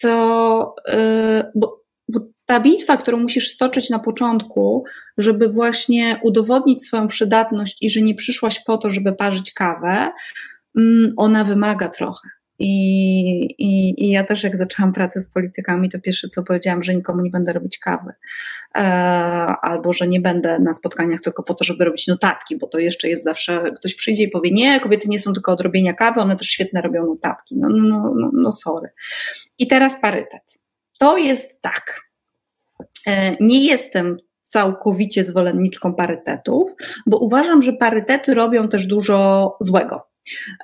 [0.00, 4.84] To, yy, bo, bo ta bitwa, którą musisz stoczyć na początku,
[5.18, 10.10] żeby właśnie udowodnić swoją przydatność i że nie przyszłaś po to, żeby parzyć kawę,
[10.76, 12.28] mm, ona wymaga trochę.
[12.58, 16.94] I, i, I ja też, jak zaczęłam pracę z politykami, to pierwsze co powiedziałam, że
[16.94, 18.12] nikomu nie będę robić kawy.
[18.76, 18.80] E,
[19.62, 23.08] albo że nie będę na spotkaniach tylko po to, żeby robić notatki, bo to jeszcze
[23.08, 26.36] jest zawsze, ktoś przyjdzie i powie: Nie, kobiety nie są tylko od robienia kawy, one
[26.36, 27.56] też świetne robią notatki.
[27.58, 28.88] No, no, no, no sorry.
[29.58, 30.58] I teraz parytet.
[30.98, 32.05] To jest tak.
[33.06, 36.74] E, nie jestem całkowicie zwolenniczką parytetów,
[37.06, 40.05] bo uważam, że parytety robią też dużo złego.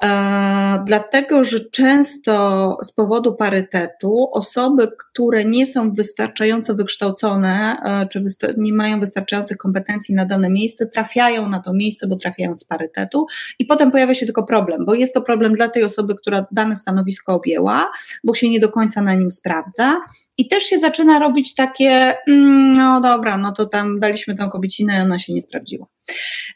[0.03, 8.25] E, dlatego, że często z powodu parytetu osoby, które nie są wystarczająco wykształcone, e, czy
[8.57, 13.27] nie mają wystarczających kompetencji na dane miejsce, trafiają na to miejsce, bo trafiają z parytetu
[13.59, 16.77] i potem pojawia się tylko problem, bo jest to problem dla tej osoby, która dane
[16.77, 17.90] stanowisko objęła,
[18.25, 20.01] bo się nie do końca na nim sprawdza
[20.38, 24.98] i też się zaczyna robić takie, mm, no dobra, no to tam daliśmy tą kobiecinę
[24.98, 25.87] i ona się nie sprawdziła.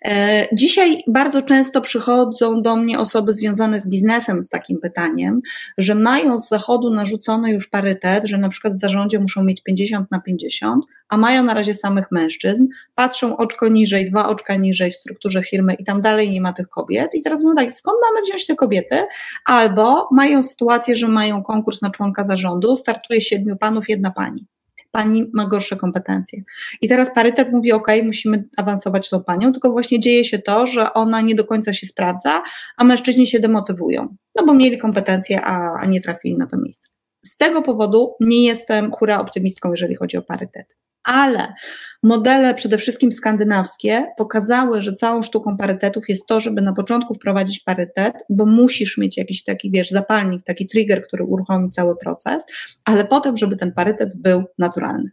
[0.04, 5.40] E, dzisiaj bardzo często przychodzą do mnie osoby związane z biznesem z takim pytaniem,
[5.78, 10.10] że mają z zachodu narzucony już parytet, że na przykład w zarządzie muszą mieć 50
[10.10, 14.96] na 50, a mają na razie samych mężczyzn, patrzą oczko niżej, dwa oczka niżej w
[14.96, 17.14] strukturze firmy i tam dalej nie ma tych kobiet.
[17.14, 18.96] I teraz mówią tak, skąd mamy wziąć te kobiety?
[19.44, 24.46] Albo mają sytuację, że mają konkurs na członka zarządu, startuje siedmiu panów, jedna pani
[24.90, 26.42] pani ma gorsze kompetencje.
[26.80, 30.92] I teraz parytet mówi, ok, musimy awansować tą panią, tylko właśnie dzieje się to, że
[30.92, 32.42] ona nie do końca się sprawdza,
[32.76, 36.88] a mężczyźni się demotywują, no bo mieli kompetencje, a, a nie trafili na to miejsce.
[37.26, 41.54] Z tego powodu nie jestem hura optymistką, jeżeli chodzi o parytet ale
[42.02, 47.60] modele przede wszystkim skandynawskie pokazały, że całą sztuką parytetów jest to, żeby na początku wprowadzić
[47.60, 52.44] parytet, bo musisz mieć jakiś taki, wiesz, zapalnik, taki trigger, który uruchomi cały proces,
[52.84, 55.10] ale potem, żeby ten parytet był naturalny.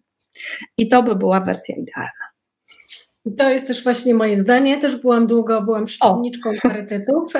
[0.78, 2.34] I to by była wersja idealna.
[3.38, 4.78] To jest też właśnie moje zdanie.
[4.78, 7.34] Też byłam długo, byłam przeciwniczką parytetów,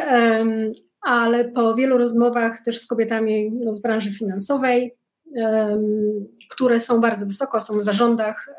[1.02, 4.96] ale po wielu rozmowach też z kobietami no, z branży finansowej,
[6.50, 8.50] które są bardzo wysoko, są w zarządach,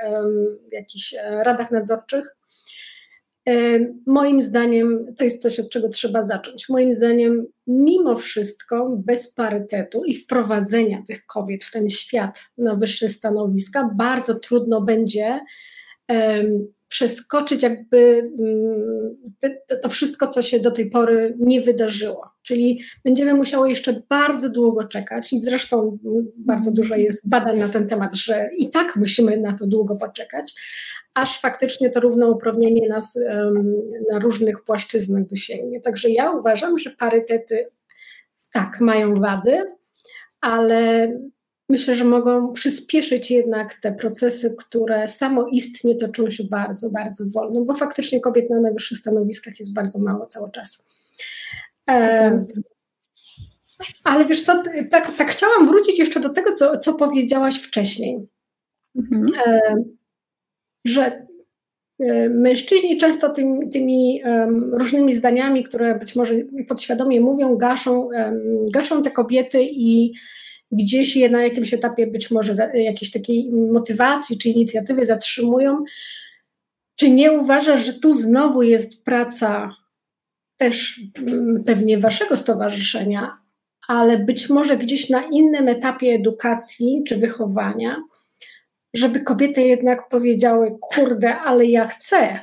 [0.70, 2.36] w jakichś e, radach nadzorczych.
[4.06, 6.68] Moim zdaniem to jest coś, od czego trzeba zacząć.
[6.68, 13.08] Moim zdaniem, mimo wszystko, bez parytetu i wprowadzenia tych kobiet w ten świat na wyższe
[13.08, 15.40] stanowiska, bardzo trudno będzie
[16.94, 19.52] przeskoczyć jakby mm,
[19.82, 22.30] to wszystko, co się do tej pory nie wydarzyło.
[22.42, 25.98] Czyli będziemy musiały jeszcze bardzo długo czekać i zresztą
[26.36, 30.54] bardzo dużo jest badań na ten temat, że i tak musimy na to długo poczekać,
[31.14, 33.18] aż faktycznie to równouprawnienie nas
[34.12, 35.80] na różnych płaszczyznach dosięgnie.
[35.80, 37.66] Także ja uważam, że parytety
[38.52, 39.62] tak mają wady,
[40.40, 41.08] ale
[41.68, 47.74] myślę, że mogą przyspieszyć jednak te procesy, które samoistnie toczą się bardzo, bardzo wolno, bo
[47.74, 50.86] faktycznie kobiet na najwyższych stanowiskach jest bardzo mało cały czas.
[51.90, 52.44] E,
[54.04, 58.26] ale wiesz co, tak, tak chciałam wrócić jeszcze do tego, co, co powiedziałaś wcześniej,
[58.96, 59.26] mhm.
[59.46, 59.74] e,
[60.84, 61.26] że
[62.30, 64.22] mężczyźni często tymi, tymi
[64.72, 66.34] różnymi zdaniami, które być może
[66.68, 68.08] podświadomie mówią, gaszą,
[68.72, 70.12] gaszą te kobiety i
[70.72, 75.84] gdzieś je na jakimś etapie być może jakiejś takiej motywacji czy inicjatywy zatrzymują.
[76.96, 79.76] Czy nie uważasz, że tu znowu jest praca
[80.56, 83.38] też mm, pewnie waszego stowarzyszenia,
[83.88, 87.96] ale być może gdzieś na innym etapie edukacji czy wychowania,
[88.94, 92.40] żeby kobiety jednak powiedziały: Kurde, ale ja chcę.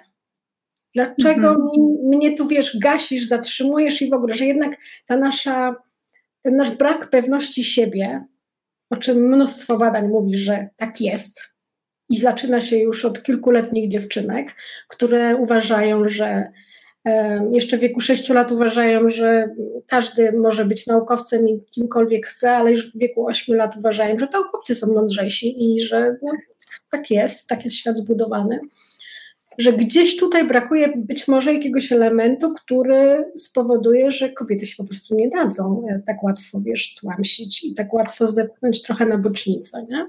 [0.96, 1.66] Dlaczego mhm.
[1.66, 1.80] mi,
[2.18, 5.76] mnie tu wiesz, gasisz, zatrzymujesz i w ogóle, że jednak ta nasza,
[6.42, 8.26] ten nasz brak pewności siebie,
[8.90, 11.42] o czym mnóstwo badań mówi, że tak jest,
[12.10, 14.56] i zaczyna się już od kilkuletnich dziewczynek,
[14.88, 16.52] które uważają, że
[17.52, 19.50] jeszcze w wieku 6 lat uważają, że
[19.88, 24.28] każdy może być naukowcem i kimkolwiek chce, ale już w wieku 8 lat uważają, że
[24.28, 26.32] to chłopcy są mądrzejsi i że no,
[26.90, 28.60] tak jest, tak jest świat zbudowany.
[29.58, 35.16] Że gdzieś tutaj brakuje być może jakiegoś elementu, który spowoduje, że kobiety się po prostu
[35.16, 40.08] nie dadzą e, tak łatwo, wiesz, stłamsić i tak łatwo zepchnąć trochę na bocznicę, nie?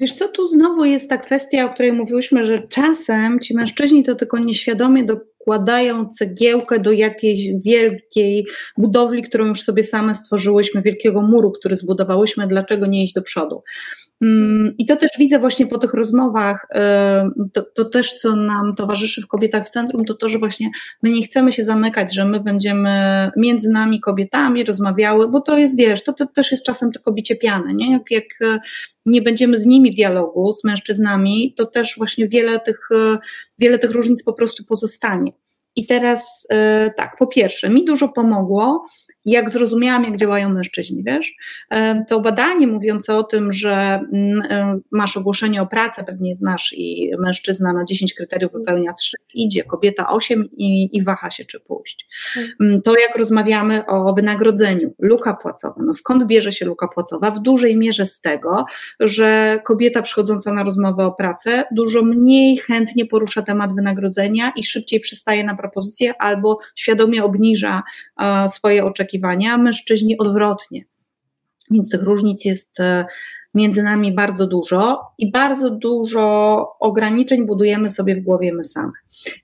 [0.00, 4.14] Wiesz co, tu znowu jest ta kwestia, o której mówiłyśmy, że czasem ci mężczyźni to
[4.14, 5.04] tylko nieświadomie
[5.46, 12.46] dokładają cegiełkę do jakiejś wielkiej budowli, którą już sobie same stworzyłyśmy, wielkiego muru, który zbudowałyśmy,
[12.46, 13.62] dlaczego nie iść do przodu.
[14.20, 16.66] Mm, I to też widzę właśnie po tych rozmowach,
[17.52, 20.70] to, to, też co nam towarzyszy w Kobietach w Centrum, to to, że właśnie
[21.02, 22.90] my nie chcemy się zamykać, że my będziemy
[23.36, 27.36] między nami kobietami rozmawiały, bo to jest, wiesz, to, to też jest czasem tylko bicie
[27.36, 27.92] piany, nie?
[27.92, 28.58] Jak, jak e,
[29.06, 33.18] nie będziemy z nimi w dialogu, z mężczyznami, to też właśnie wiele tych, e,
[33.58, 35.32] wiele tych różnic po prostu pozostanie.
[35.76, 38.84] I teraz e, tak, po pierwsze, mi dużo pomogło,
[39.26, 41.32] jak zrozumiałam, jak działają mężczyźni, wiesz,
[41.70, 46.74] e, to badanie mówiące o tym, że mm, e, masz ogłoszenie o pracę, pewnie znasz
[46.76, 51.60] i mężczyzna na 10 kryteriów wypełnia 3, idzie, kobieta 8 i, i waha się, czy
[51.60, 52.06] pójść.
[52.60, 57.30] Mm, to jak rozmawiamy o wynagrodzeniu, luka płacowa, no skąd bierze się luka płacowa?
[57.30, 58.64] W dużej mierze z tego,
[59.00, 65.00] że kobieta przychodząca na rozmowę o pracę dużo mniej chętnie porusza temat wynagrodzenia i szybciej
[65.00, 67.82] przystaje na propozycję albo świadomie obniża
[68.48, 70.84] swoje oczekiwania, a mężczyźni odwrotnie.
[71.70, 73.04] Więc tych różnic jest e,
[73.54, 78.92] między nami bardzo dużo i bardzo dużo ograniczeń budujemy sobie w głowie my same.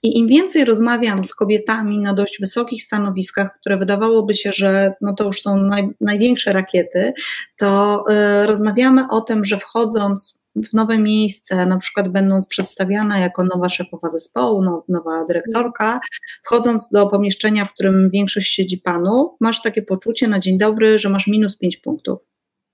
[0.02, 5.14] I im więcej rozmawiam z kobietami na dość wysokich stanowiskach, które wydawałoby się, że no
[5.14, 7.12] to już są naj, największe rakiety,
[7.58, 8.04] to
[8.42, 13.68] y, rozmawiamy o tym, że wchodząc w nowe miejsce, na przykład będąc przedstawiana jako nowa
[13.68, 16.00] szefowa zespołu, no, nowa dyrektorka,
[16.44, 21.08] wchodząc do pomieszczenia, w którym większość siedzi panów, masz takie poczucie na dzień dobry, że
[21.08, 22.18] masz minus 5 punktów.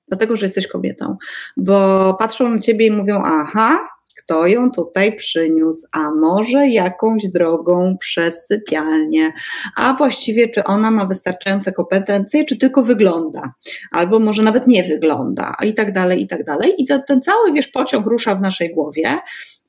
[0.08, 1.16] Dlatego, że jesteś kobietą,
[1.56, 3.87] bo patrzą na ciebie i mówią: Aha,
[4.28, 9.32] kto ją tutaj przyniósł, a może jakąś drogą przez sypialnię,
[9.76, 13.52] a właściwie czy ona ma wystarczające kompetencje, czy tylko wygląda,
[13.92, 16.74] albo może nawet nie wygląda, i tak dalej, i tak dalej.
[16.78, 19.18] I to, ten cały, wiesz, pociąg rusza w naszej głowie,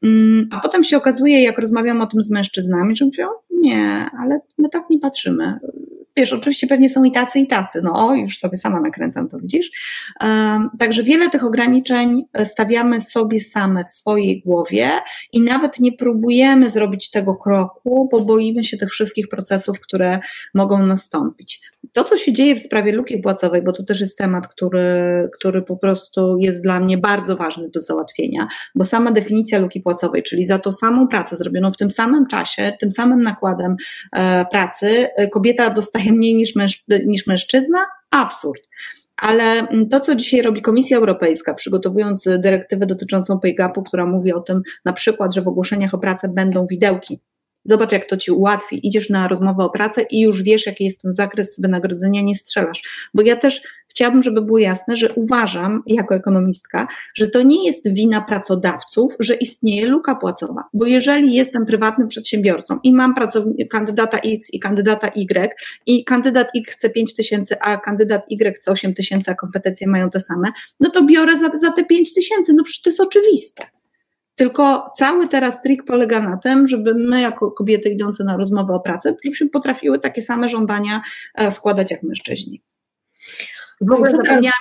[0.03, 4.39] mm, a potem się okazuje, jak rozmawiam o tym z mężczyznami, że mówią, nie, ale
[4.57, 5.59] my tak nie patrzymy
[6.19, 9.71] wiesz, oczywiście pewnie są i tacy, i tacy, no już sobie sama nakręcam, to widzisz.
[10.79, 14.91] Także wiele tych ograniczeń stawiamy sobie same w swojej głowie
[15.33, 20.19] i nawet nie próbujemy zrobić tego kroku, bo boimy się tych wszystkich procesów, które
[20.53, 21.61] mogą nastąpić.
[21.93, 25.61] To, co się dzieje w sprawie luki płacowej, bo to też jest temat, który, który
[25.61, 30.45] po prostu jest dla mnie bardzo ważny do załatwienia, bo sama definicja luki płacowej, czyli
[30.45, 33.75] za tą samą pracę zrobioną w tym samym czasie, tym samym nakładem
[34.11, 37.79] e, pracy, e, kobieta dostaje mniej niż, męż, niż mężczyzna?
[38.11, 38.61] Absurd.
[39.17, 44.33] Ale mm, to, co dzisiaj robi Komisja Europejska, przygotowując dyrektywę dotyczącą pay gapu, która mówi
[44.33, 47.19] o tym na przykład, że w ogłoszeniach o pracę będą widełki
[47.63, 48.87] Zobacz, jak to ci ułatwi.
[48.87, 53.09] Idziesz na rozmowę o pracę i już wiesz, jaki jest ten zakres wynagrodzenia, nie strzelasz.
[53.13, 57.93] Bo ja też chciałabym, żeby było jasne, że uważam jako ekonomistka, że to nie jest
[57.93, 60.63] wina pracodawców, że istnieje luka płacowa.
[60.73, 63.13] Bo jeżeli jestem prywatnym przedsiębiorcą i mam
[63.69, 65.55] kandydata X i kandydata Y
[65.85, 70.09] i kandydat X chce 5 tysięcy, a kandydat Y chce 8 tysięcy, a kompetencje mają
[70.09, 72.53] te same, no to biorę za, za te 5 tysięcy.
[72.53, 73.78] No przecież to jest oczywiste.
[74.39, 78.79] Tylko cały teraz trik polega na tym, żeby my, jako kobiety idące na rozmowę o
[78.79, 81.01] pracę, żebyśmy potrafiły takie same żądania
[81.35, 82.61] e, składać jak mężczyźni.
[83.81, 84.59] W ogóle zapomniałam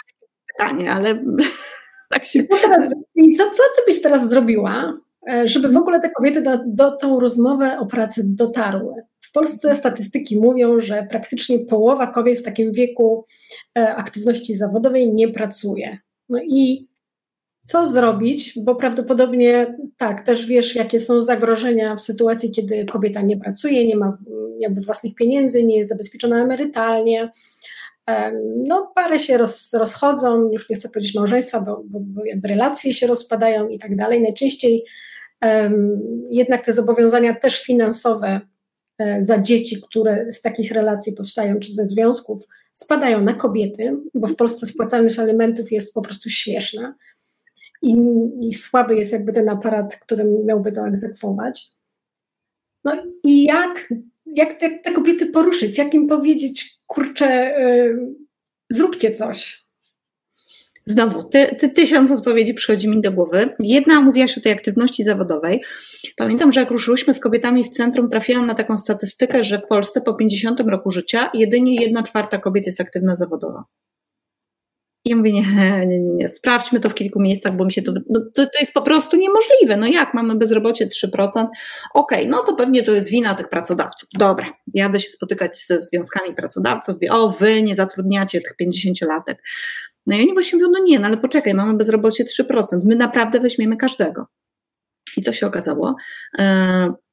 [0.52, 1.24] pytanie, ale
[2.12, 2.44] tak się.
[2.44, 2.82] Co, teraz,
[3.36, 4.98] co, co ty byś teraz zrobiła,
[5.28, 8.94] e, żeby w ogóle te kobiety do, do tą rozmowę o pracy dotarły?
[9.20, 13.26] W Polsce statystyki mówią, że praktycznie połowa kobiet w takim wieku
[13.78, 15.98] e, aktywności zawodowej nie pracuje.
[16.28, 16.87] No i
[17.68, 23.36] co zrobić, bo prawdopodobnie tak, też wiesz, jakie są zagrożenia w sytuacji, kiedy kobieta nie
[23.36, 24.18] pracuje, nie ma
[24.60, 27.32] jakby własnych pieniędzy, nie jest zabezpieczona emerytalnie.
[28.56, 33.06] No, pary się roz, rozchodzą, już nie chcę powiedzieć małżeństwa, bo, bo, bo relacje się
[33.06, 34.22] rozpadają i tak dalej.
[34.22, 34.84] Najczęściej
[35.42, 36.00] um,
[36.30, 38.40] jednak te zobowiązania też finansowe
[38.98, 44.26] e, za dzieci, które z takich relacji powstają, czy ze związków, spadają na kobiety, bo
[44.26, 46.94] w Polsce spłacalność alimentów jest po prostu śmieszna
[47.82, 47.96] i,
[48.40, 51.68] i słaby jest jakby ten aparat, który miałby to egzekwować.
[52.84, 53.88] No i jak,
[54.26, 58.14] jak te, te kobiety poruszyć, jak im powiedzieć, kurczę, yy,
[58.70, 59.68] zróbcie coś.
[60.88, 63.54] Znowu, ty, ty, tysiąc odpowiedzi przychodzi mi do głowy.
[63.58, 65.62] Jedna mówiłaś o tej aktywności zawodowej.
[66.16, 70.00] Pamiętam, że jak ruszyłyśmy z kobietami w centrum, trafiłam na taką statystykę, że w Polsce
[70.00, 73.64] po 50 roku życia jedynie jedna czwarta kobiet jest aktywna zawodowo.
[75.04, 77.82] I ja mówię, nie, nie, nie, nie, sprawdźmy to w kilku miejscach, bo mi się
[77.82, 79.76] to, no, to, to jest po prostu niemożliwe.
[79.76, 81.48] No jak, mamy bezrobocie 3%, okej,
[81.94, 84.08] okay, no to pewnie to jest wina tych pracodawców.
[84.18, 89.34] Dobra, jadę się spotykać ze związkami pracodawców, mówię, o wy nie zatrudniacie tych 50-latek.
[90.06, 93.40] No i oni właśnie mówią, no nie, no ale poczekaj, mamy bezrobocie 3%, my naprawdę
[93.40, 94.26] weźmiemy każdego.
[95.16, 95.94] I co się okazało?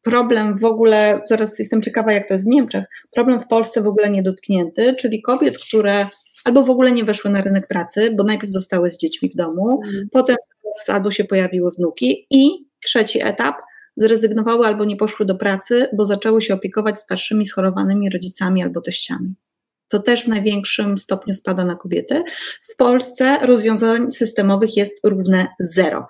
[0.06, 3.88] Problem w ogóle, zaraz jestem ciekawa, jak to jest w Niemczech, problem w Polsce w
[3.88, 6.08] ogóle niedotknięty, czyli kobiet, które
[6.46, 9.82] albo w ogóle nie weszły na rynek pracy, bo najpierw zostały z dziećmi w domu,
[9.86, 10.08] mhm.
[10.12, 10.36] potem
[10.88, 13.56] albo się pojawiły wnuki i trzeci etap,
[13.98, 19.36] zrezygnowały albo nie poszły do pracy, bo zaczęły się opiekować starszymi, schorowanymi rodzicami albo teściami
[19.88, 22.24] to też w największym stopniu spada na kobiety.
[22.62, 26.08] W Polsce rozwiązań systemowych jest równe zero.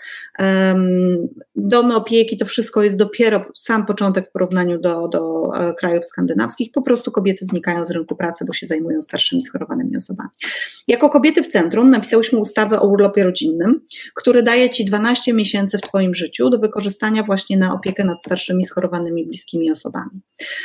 [1.55, 6.71] Domy opieki to wszystko jest dopiero sam początek w porównaniu do, do e, krajów skandynawskich.
[6.71, 10.29] Po prostu kobiety znikają z rynku pracy, bo się zajmują starszymi, schorowanymi osobami.
[10.87, 13.81] Jako kobiety w centrum napisałyśmy ustawę o urlopie rodzinnym,
[14.15, 18.63] który daje Ci 12 miesięcy w Twoim życiu do wykorzystania właśnie na opiekę nad starszymi,
[18.63, 20.21] schorowanymi, bliskimi osobami.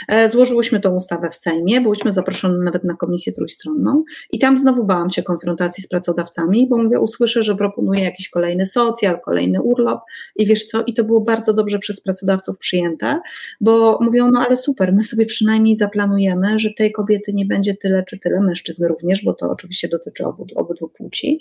[0.09, 4.85] E, złożyłyśmy tą ustawę w Sejmie, byłyśmy zaproszone nawet na komisję trójstronną i tam znowu
[4.85, 10.01] bałam się konfrontacji z pracodawcami, bo mówię, usłyszę, że proponuję jakiś kolejny socjal, kolejny urlop
[10.37, 13.21] i wiesz co, i to było bardzo dobrze przez pracodawców przyjęte,
[13.61, 18.05] bo mówią, no ale super, my sobie przynajmniej zaplanujemy, że tej kobiety nie będzie tyle
[18.05, 21.41] czy tyle, mężczyzn również, bo to oczywiście dotyczy obu, obydwu płci,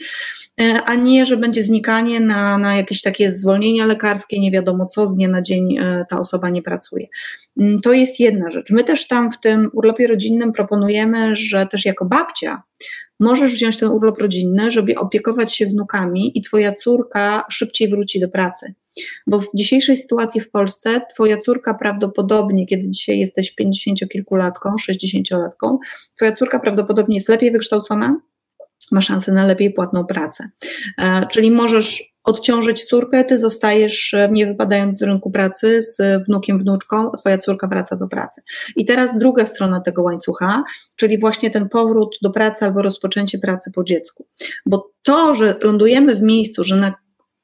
[0.61, 5.07] e, a nie, że będzie znikanie na, na jakieś takie zwolnienia lekarskie, nie wiadomo co,
[5.07, 7.07] z dnia na dzień e, ta osoba nie pracuje.
[7.57, 8.71] Mm, to jest jedna rzecz.
[8.71, 12.63] My też tam w tym urlopie rodzinnym proponujemy, że też jako babcia
[13.19, 18.29] możesz wziąć ten urlop rodzinny, żeby opiekować się wnukami i twoja córka szybciej wróci do
[18.29, 18.73] pracy.
[19.27, 25.77] Bo w dzisiejszej sytuacji w Polsce twoja córka prawdopodobnie, kiedy dzisiaj jesteś 50-kilkulatką, 60-latką,
[26.15, 28.19] twoja córka prawdopodobnie jest lepiej wykształcona,
[28.91, 30.49] ma szansę na lepiej płatną pracę.
[30.97, 36.59] E, czyli możesz odciążyć córkę, ty zostajesz e, nie wypadając z rynku pracy z wnukiem,
[36.59, 38.41] wnuczką, a twoja córka wraca do pracy.
[38.75, 40.63] I teraz druga strona tego łańcucha,
[40.95, 44.27] czyli właśnie ten powrót do pracy albo rozpoczęcie pracy po dziecku.
[44.65, 46.93] Bo to, że lądujemy w miejscu, że na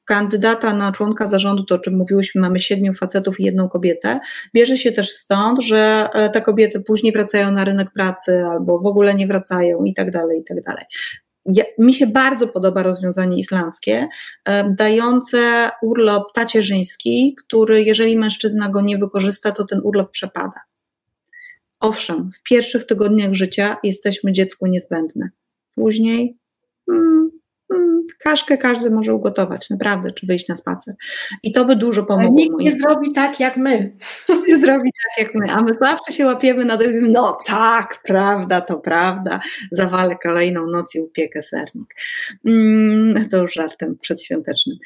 [0.06, 4.20] kandydata na członka zarządu, to o czym mówiłyśmy, mamy siedmiu facetów i jedną kobietę,
[4.54, 8.86] bierze się też stąd, że e, te kobiety później wracają na rynek pracy albo w
[8.86, 10.84] ogóle nie wracają i tak dalej, i tak dalej
[11.46, 14.08] ja, mi się bardzo podoba rozwiązanie islandzkie,
[14.44, 20.60] e, dające urlop tacierzyński, który jeżeli mężczyzna go nie wykorzysta, to ten urlop przepada.
[21.80, 25.30] Owszem, w pierwszych tygodniach życia jesteśmy dziecku niezbędne.
[25.74, 26.36] Później
[26.90, 27.25] hmm,
[28.18, 30.94] kaszkę każdy może ugotować, naprawdę, czy wyjść na spacer.
[31.42, 32.26] I to by dużo pomogło.
[32.28, 33.96] Ale nikt nie zrobi tak jak my.
[34.48, 38.60] Nie zrobi tak jak my, a my zawsze się łapiemy na tym, no tak, prawda,
[38.60, 39.40] to prawda,
[39.72, 41.94] zawalę kolejną noc i upiekę sernik.
[42.44, 44.76] Mm, to już żartem przedświątecznym.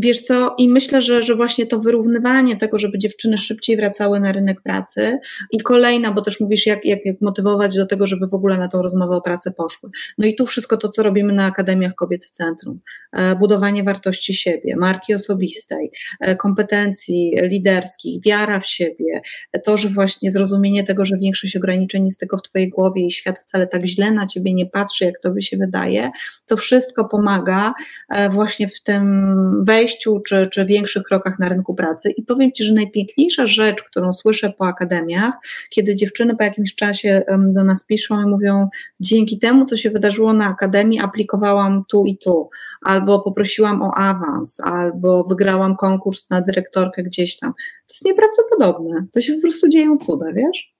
[0.00, 4.32] Wiesz co, i myślę, że, że właśnie to wyrównywanie tego, żeby dziewczyny szybciej wracały na
[4.32, 5.18] rynek pracy
[5.52, 8.68] i kolejna, bo też mówisz, jak, jak, jak motywować do tego, żeby w ogóle na
[8.68, 9.90] tą rozmowę o pracę poszły.
[10.18, 12.80] No i tu wszystko to, co robimy na Akademiach Kobiet w Centrum.
[13.12, 15.90] E, budowanie wartości siebie, marki osobistej,
[16.20, 19.20] e, kompetencji liderskich, wiara w siebie,
[19.64, 23.38] to, że właśnie zrozumienie tego, że większość ograniczeń jest tylko w twojej głowie i świat
[23.38, 26.10] wcale tak źle na ciebie nie patrzy, jak to by się wydaje,
[26.46, 27.74] to wszystko pomaga
[28.08, 32.10] e, właśnie w tym wejściu wejściu czy, czy większych krokach na rynku pracy.
[32.10, 35.34] I powiem Ci, że najpiękniejsza rzecz, którą słyszę po akademiach,
[35.70, 37.22] kiedy dziewczyny po jakimś czasie
[37.54, 38.68] do nas piszą i mówią,
[39.00, 42.50] dzięki temu, co się wydarzyło na akademii, aplikowałam tu i tu,
[42.82, 47.52] albo poprosiłam o awans, albo wygrałam konkurs na dyrektorkę gdzieś tam.
[47.52, 49.06] To jest nieprawdopodobne.
[49.12, 50.77] To się po prostu dzieją cuda, wiesz?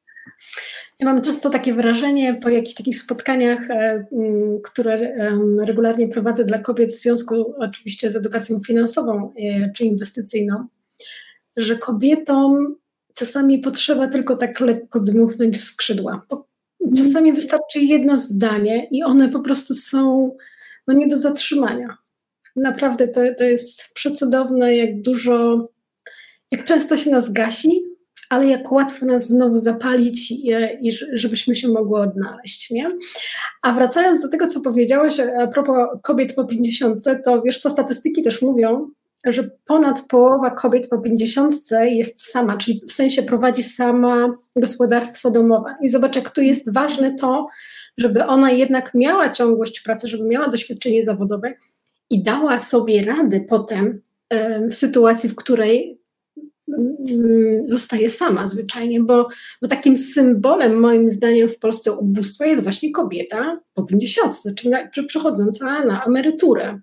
[1.00, 4.04] Ja mam często takie wrażenie po jakichś takich spotkaniach, e,
[4.64, 5.14] które
[5.64, 10.66] regularnie prowadzę dla kobiet w związku oczywiście z edukacją finansową e, czy inwestycyjną,
[11.56, 12.76] że kobietom
[13.14, 16.26] czasami potrzeba tylko tak lekko dmuchnąć w skrzydła.
[16.96, 20.30] Czasami wystarczy jedno zdanie i one po prostu są
[20.86, 21.96] no, nie do zatrzymania.
[22.56, 25.68] Naprawdę to, to jest przecudowne, jak dużo,
[26.50, 27.82] jak często się nas gasi,
[28.28, 32.90] ale jak łatwo nas znowu zapalić i, i żebyśmy się mogły odnaleźć, nie?
[33.62, 38.22] A wracając do tego, co powiedziałaś a propos kobiet po 50, to wiesz co, statystyki
[38.22, 38.90] też mówią,
[39.26, 45.74] że ponad połowa kobiet po 50 jest sama, czyli w sensie prowadzi sama gospodarstwo domowe.
[45.82, 47.48] I zobacz, jak tu jest ważne to,
[47.98, 51.54] żeby ona jednak miała ciągłość pracy, żeby miała doświadczenie zawodowe
[52.10, 54.00] i dała sobie rady potem
[54.70, 55.97] w sytuacji, w której
[57.64, 59.28] zostaje sama zwyczajnie, bo,
[59.62, 65.04] bo takim symbolem moim zdaniem w Polsce ubóstwa jest właśnie kobieta po 50, czy, czy
[65.04, 66.80] przechodząca na emeryturę.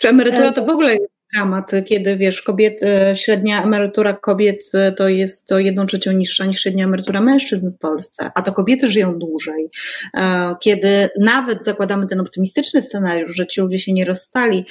[0.00, 2.80] Czy emerytura to w ogóle jest dramat, kiedy wiesz, kobiet,
[3.14, 8.30] średnia emerytura kobiet to jest to jedną trzecią niższa niż średnia emerytura mężczyzn w Polsce,
[8.34, 9.70] a to kobiety żyją dłużej.
[10.16, 14.66] E, kiedy nawet zakładamy ten optymistyczny scenariusz, że ci ludzie się nie rozstali,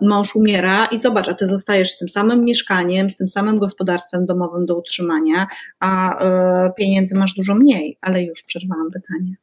[0.00, 4.26] mąż umiera i zobacz, a ty zostajesz z tym samym mieszkaniem, z tym samym gospodarstwem
[4.26, 5.46] domowym do utrzymania,
[5.80, 9.34] a e, pieniędzy masz dużo mniej, ale już przerwałam pytanie.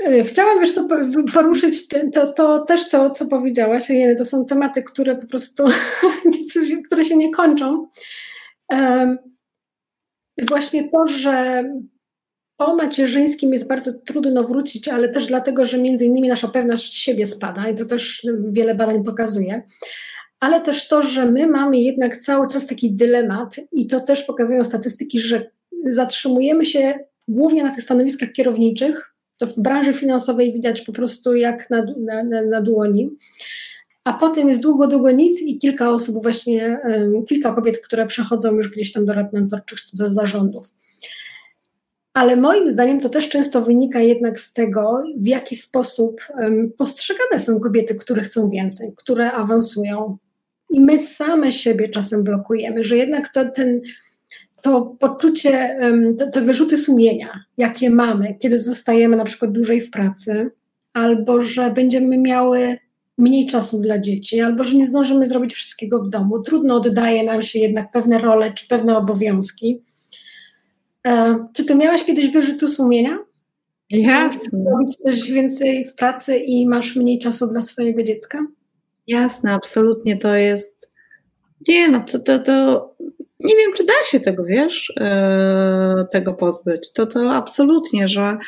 [0.00, 0.88] E, chciałam wiesz co,
[1.34, 3.88] poruszyć to, to też, co, co powiedziałaś,
[4.18, 5.64] to są tematy, które po prostu,
[6.86, 7.86] które się nie kończą.
[10.48, 11.64] Właśnie to, że
[12.56, 17.26] po macierzyńskim jest bardzo trudno wrócić, ale też dlatego, że między innymi nasza pewność siebie
[17.26, 19.62] spada i to też wiele badań pokazuje.
[20.40, 24.64] Ale też to, że my mamy jednak cały czas taki dylemat i to też pokazują
[24.64, 25.50] statystyki, że
[25.84, 29.11] zatrzymujemy się głównie na tych stanowiskach kierowniczych,
[29.42, 33.10] to w branży finansowej widać po prostu jak na, na, na, na dłoni.
[34.04, 38.54] A potem jest długo, długo nic i kilka osób, właśnie um, kilka kobiet, które przechodzą
[38.54, 40.74] już gdzieś tam do rad nadzorczych czy do zarządów.
[42.14, 47.38] Ale moim zdaniem to też często wynika jednak z tego, w jaki sposób um, postrzegane
[47.38, 50.16] są kobiety, które chcą więcej, które awansują.
[50.70, 53.80] I my same siebie czasem blokujemy, że jednak to, ten
[54.62, 55.76] to poczucie,
[56.18, 60.50] te, te wyrzuty sumienia, jakie mamy, kiedy zostajemy na przykład dłużej w pracy,
[60.92, 62.78] albo że będziemy miały
[63.18, 66.42] mniej czasu dla dzieci, albo że nie zdążymy zrobić wszystkiego w domu.
[66.42, 69.82] Trudno oddaje nam się jednak pewne role czy pewne obowiązki.
[71.06, 73.18] E, czy ty miałaś kiedyś wyrzuty sumienia?
[73.90, 74.64] Jasne.
[74.70, 78.46] Robić coś więcej w pracy i masz mniej czasu dla swojego dziecka?
[79.06, 80.92] Jasne, absolutnie to jest.
[81.68, 82.94] Nie, no to, to, to
[83.44, 86.92] nie wiem, czy da się tego, wiesz, e, tego pozbyć.
[86.92, 88.38] To, to absolutnie, że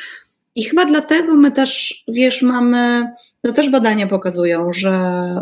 [0.57, 3.11] i chyba dlatego my też, wiesz, mamy,
[3.43, 4.91] no też badania pokazują, że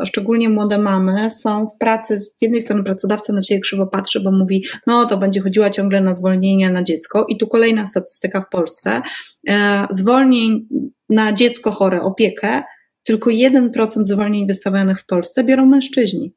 [0.06, 4.32] szczególnie młode mamy są w pracy, z jednej strony pracodawca na ciebie krzywo patrzy, bo
[4.32, 8.50] mówi, no to będzie chodziła ciągle na zwolnienia na dziecko i tu kolejna statystyka w
[8.50, 9.02] Polsce,
[9.50, 10.68] e, zwolnień
[11.10, 12.64] na dziecko chore, opiekę,
[13.04, 16.34] tylko 1% zwolnień wystawionych w Polsce biorą mężczyźni.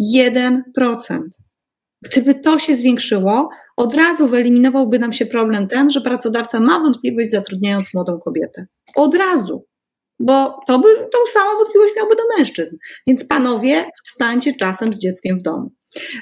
[0.00, 1.18] 1%.
[2.02, 7.30] Gdyby to się zwiększyło, od razu wyeliminowałby nam się problem ten, że pracodawca ma wątpliwość
[7.30, 8.66] zatrudniając młodą kobietę.
[8.96, 9.66] Od razu.
[10.20, 12.76] Bo to by tą samą wątpliwość miałby do mężczyzn.
[13.06, 15.72] Więc panowie, zostańcie czasem z dzieckiem w domu.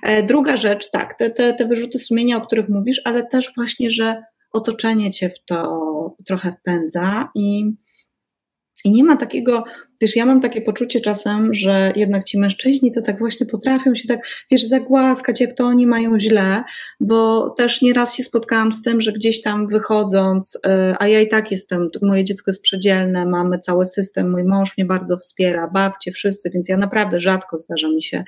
[0.02, 3.90] E, druga rzecz, tak, te, te, te wyrzuty sumienia, o których mówisz, ale też właśnie,
[3.90, 4.22] że
[4.52, 7.64] otoczenie cię w to trochę wpędza i,
[8.84, 9.64] i nie ma takiego
[10.00, 14.08] Wiesz, ja mam takie poczucie czasem, że jednak ci mężczyźni to tak właśnie potrafią się
[14.08, 14.20] tak,
[14.50, 16.64] wiesz, zagłaskać, jak to oni mają źle,
[17.00, 21.28] bo też nieraz się spotkałam z tym, że gdzieś tam wychodząc, e, a ja i
[21.28, 26.12] tak jestem, moje dziecko jest przedzielne, mamy cały system, mój mąż mnie bardzo wspiera, babcie,
[26.12, 28.24] wszyscy, więc ja naprawdę rzadko zdarza mi się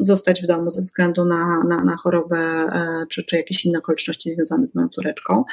[0.00, 4.30] zostać w domu ze względu na, na, na chorobę e, czy, czy jakieś inne okoliczności
[4.30, 5.44] związane z moją córeczką,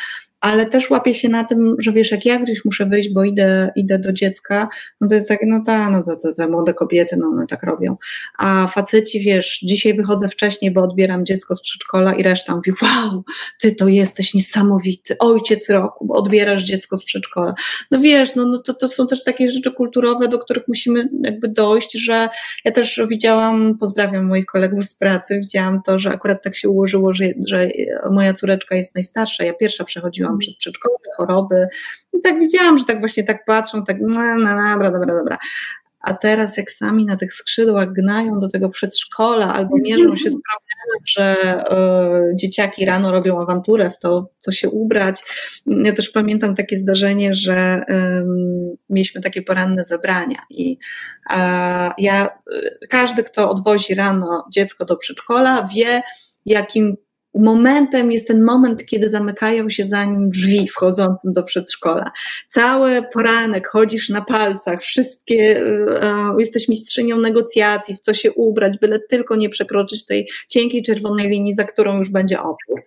[0.42, 3.72] ale też łapię się na tym, że wiesz, jak ja gdzieś muszę wyjść, bo idę,
[3.76, 4.68] idę do dziecka,
[5.02, 7.64] no to jest tak, no ta, no to, to te młode kobiety, no one tak
[7.64, 7.98] robią.
[8.38, 13.24] A faceci, wiesz, dzisiaj wychodzę wcześniej, bo odbieram dziecko z przedszkola i reszta mówi, wow,
[13.62, 17.54] ty to jesteś niesamowity, ojciec roku, bo odbierasz dziecko z przedszkola.
[17.92, 21.48] No wiesz, no, no to, to są też takie rzeczy kulturowe, do których musimy jakby
[21.48, 22.30] dojść, że
[22.66, 27.14] ja też widziałam, pozdrawiam moich kolegów z pracy, widziałam to, że akurat tak się ułożyło,
[27.14, 27.70] że, że
[28.12, 31.68] moja córeczka jest najstarsza, ja pierwsza przechodziłam przez przedszkole, choroby
[32.14, 35.38] i tak widziałam, że tak właśnie tak patrzą, tak no, no, no dobra, dobra, dobra.
[36.00, 40.38] A teraz jak sami na tych skrzydłach gnają do tego przedszkola albo mierzą się z
[40.44, 41.64] problemami że
[42.32, 45.24] y, dzieciaki rano robią awanturę w to, co się ubrać.
[45.66, 47.94] Ja też pamiętam takie zdarzenie, że y,
[48.90, 50.78] mieliśmy takie poranne zebrania i
[51.32, 51.36] y,
[51.98, 52.30] ja,
[52.90, 56.02] każdy, kto odwozi rano dziecko do przedszkola, wie,
[56.46, 56.98] jakim
[57.40, 62.12] momentem jest ten moment, kiedy zamykają się za nim drzwi wchodzącym do przedszkola.
[62.50, 65.62] Cały poranek chodzisz na palcach, wszystkie,
[66.02, 71.30] e, jesteś mistrzynią negocjacji, w co się ubrać, byle tylko nie przekroczyć tej cienkiej czerwonej
[71.30, 72.82] linii, za którą już będzie opór.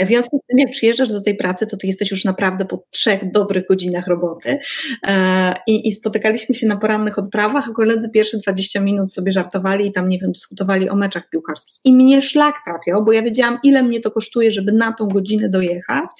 [0.00, 2.84] W związku z tym, jak przyjeżdżasz do tej pracy, to ty jesteś już naprawdę po
[2.90, 4.58] trzech dobrych godzinach roboty
[5.06, 9.86] e, i, i spotykaliśmy się na porannych odprawach, a koledzy pierwsze 20 minut sobie żartowali
[9.86, 11.80] i tam, nie wiem, dyskutowali o meczach piłkarskich.
[11.84, 15.48] I mnie szlak trafiał, bo ja wiedziałam, ile mnie to kosztuje, żeby na tą godzinę
[15.48, 16.10] dojechać,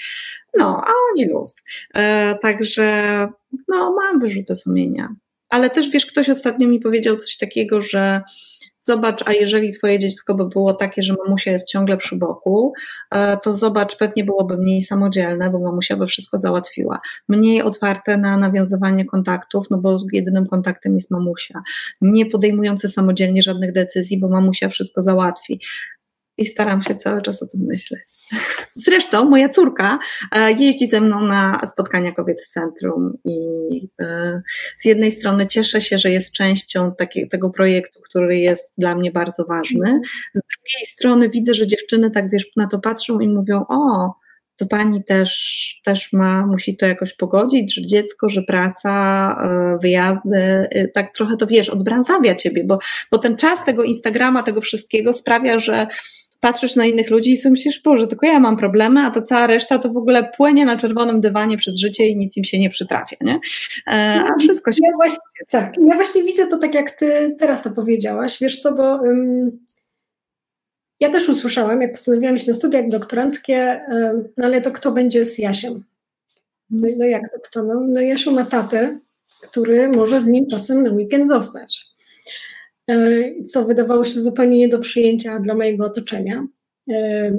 [0.59, 1.57] no, a oni luz.
[1.95, 3.29] E, także,
[3.69, 5.09] no, mam wyrzuty sumienia.
[5.51, 8.23] Ale też, wiesz, ktoś ostatnio mi powiedział coś takiego, że
[8.81, 12.73] zobacz, a jeżeli twoje dziecko by było takie, że mamusia jest ciągle przy boku,
[13.15, 17.01] e, to zobacz, pewnie byłoby mniej samodzielne, bo mamusia by wszystko załatwiła.
[17.29, 21.63] Mniej otwarte na nawiązywanie kontaktów, no bo jedynym kontaktem jest mamusia.
[22.01, 25.61] Nie podejmujące samodzielnie żadnych decyzji, bo mamusia wszystko załatwi
[26.39, 28.05] i staram się cały czas o tym myśleć.
[28.75, 29.99] Zresztą moja córka
[30.37, 33.39] e, jeździ ze mną na spotkania kobiet w centrum i
[34.01, 34.43] e,
[34.77, 39.13] z jednej strony cieszę się, że jest częścią taki, tego projektu, który jest dla mnie
[39.13, 40.01] bardzo ważny.
[40.35, 44.13] Z drugiej strony widzę, że dziewczyny tak wiesz, na to patrzą i mówią: O,
[44.57, 48.91] to pani też, też ma, musi to jakoś pogodzić, że dziecko, że praca,
[49.43, 52.79] e, wyjazdy, tak trochę to wiesz, odbranzawia ciebie, bo,
[53.11, 55.87] bo ten czas tego Instagrama, tego wszystkiego sprawia, że
[56.41, 59.47] patrzysz na innych ludzi i sobie myślisz, Boże, tylko ja mam problemy, a to cała
[59.47, 62.71] reszta to w ogóle płynie na czerwonym dywanie przez życie i nic im się nie
[62.71, 63.41] przytrafia, nie?
[63.87, 64.79] E, a wszystko się...
[64.83, 65.19] Ja właśnie,
[65.49, 69.59] tak, ja właśnie widzę to tak, jak ty teraz to powiedziałaś, wiesz co, bo um,
[71.01, 75.25] ja też usłyszałam, jak postanowiłam się na studia doktoranckie, um, no ale to kto będzie
[75.25, 75.85] z Jasiem?
[76.71, 77.63] No, no jak to kto?
[77.63, 78.99] No, no Jasiu ma tatę,
[79.43, 81.87] który może z nim czasem na weekend zostać.
[82.91, 86.47] E, co wydawało się zupełnie nie do przyjęcia dla mojego otoczenia.
[86.91, 87.33] E,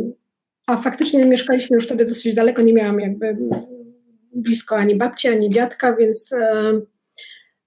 [0.67, 3.37] a faktycznie mieszkaliśmy już wtedy dosyć daleko, nie miałam jakby
[4.35, 6.81] blisko ani babci, ani dziadka, więc e,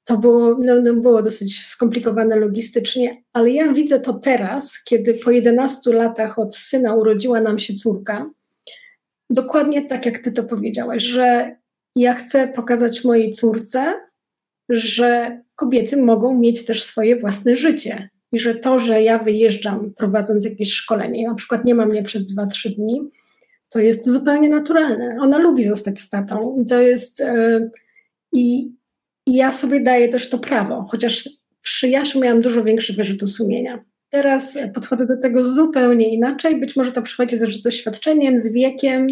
[0.05, 5.31] to było, no, no było dosyć skomplikowane logistycznie, ale ja widzę to teraz, kiedy po
[5.31, 8.31] 11 latach od syna urodziła nam się córka.
[9.31, 11.57] Dokładnie tak, jak ty to powiedziałaś, że
[11.97, 13.95] ja chcę pokazać mojej córce,
[14.69, 18.09] że kobiety mogą mieć też swoje własne życie.
[18.33, 22.37] I że to, że ja wyjeżdżam prowadząc jakieś szkolenie, na przykład nie ma mnie przez
[22.37, 23.11] 2-3 dni,
[23.71, 25.17] to jest zupełnie naturalne.
[25.21, 27.21] Ona lubi zostać statą i to jest.
[27.21, 27.71] Yy,
[28.33, 28.73] i,
[29.27, 31.29] I ja sobie daję też to prawo, chociaż
[31.63, 33.85] przy Jasiu miałam dużo większy wyrzut sumienia.
[34.11, 36.61] Teraz podchodzę do tego zupełnie inaczej.
[36.61, 39.07] Być może to przychodzi też z doświadczeniem, z wiekiem,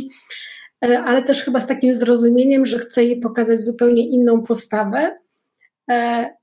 [0.85, 5.20] e, ale też chyba z takim zrozumieniem, że chcę jej pokazać zupełnie inną postawę, E,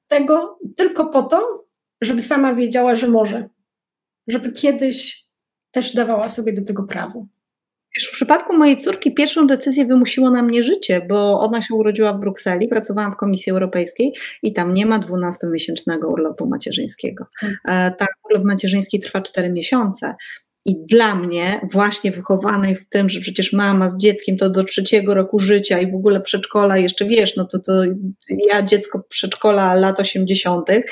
[0.07, 1.65] tego tylko po to,
[2.01, 3.49] żeby sama wiedziała, że może,
[4.27, 5.23] żeby kiedyś
[5.71, 7.25] też dawała sobie do tego prawo.
[7.95, 12.13] Wiesz, w przypadku mojej córki pierwszą decyzję wymusiło na mnie życie, bo ona się urodziła
[12.13, 14.13] w Brukseli, pracowałam w Komisji Europejskiej
[14.43, 17.25] i tam nie ma 12-miesięcznego urlopu macierzyńskiego.
[17.39, 17.57] Hmm.
[17.67, 20.15] E, tak, urlop macierzyński trwa 4 miesiące.
[20.67, 25.13] I dla mnie, właśnie wychowanej w tym, że przecież mama z dzieckiem to do trzeciego
[25.13, 27.73] roku życia i w ogóle przedszkola, jeszcze wiesz, no to, to
[28.49, 30.83] ja dziecko przedszkola lat 80., e,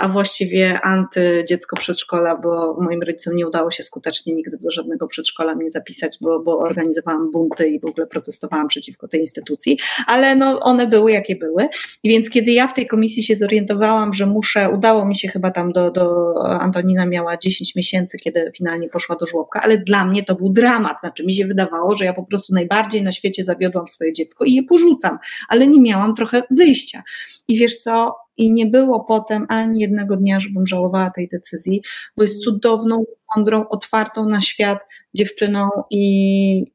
[0.00, 5.06] a właściwie anty dziecko przedszkola, bo moim rodzicom nie udało się skutecznie nigdy do żadnego
[5.06, 10.36] przedszkola mnie zapisać, bo, bo organizowałam bunty i w ogóle protestowałam przeciwko tej instytucji, ale
[10.36, 11.68] no one były jakie były.
[12.02, 15.50] I więc kiedy ja w tej komisji się zorientowałam, że muszę, udało mi się chyba
[15.50, 20.04] tam do, do Antonina miała 10 miesięcy, kiedy finalnie poszła poszła do żłobka, ale dla
[20.04, 21.00] mnie to był dramat.
[21.00, 24.52] Znaczy, mi się wydawało, że ja po prostu najbardziej na świecie zawiodłam swoje dziecko i
[24.52, 27.02] je porzucam, ale nie miałam trochę wyjścia.
[27.48, 28.16] I wiesz co?
[28.36, 31.82] I nie było potem ani jednego dnia, żebym żałowała tej decyzji,
[32.16, 33.04] bo jest cudowną,
[33.36, 34.78] mądrą, otwartą na świat
[35.14, 36.72] dziewczyną i,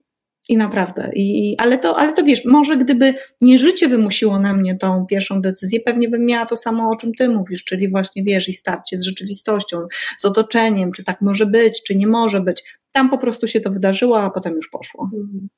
[0.50, 4.76] i naprawdę, i, ale, to, ale to wiesz, może gdyby nie życie wymusiło na mnie
[4.76, 8.50] tą pierwszą decyzję, pewnie bym miała to samo, o czym ty mówisz, czyli właśnie wiesz,
[8.50, 9.88] i starcie z rzeczywistością,
[10.18, 12.64] z otoczeniem, czy tak może być, czy nie może być.
[12.92, 15.10] Tam po prostu się to wydarzyło, a potem już poszło.
[15.14, 15.50] Mhm.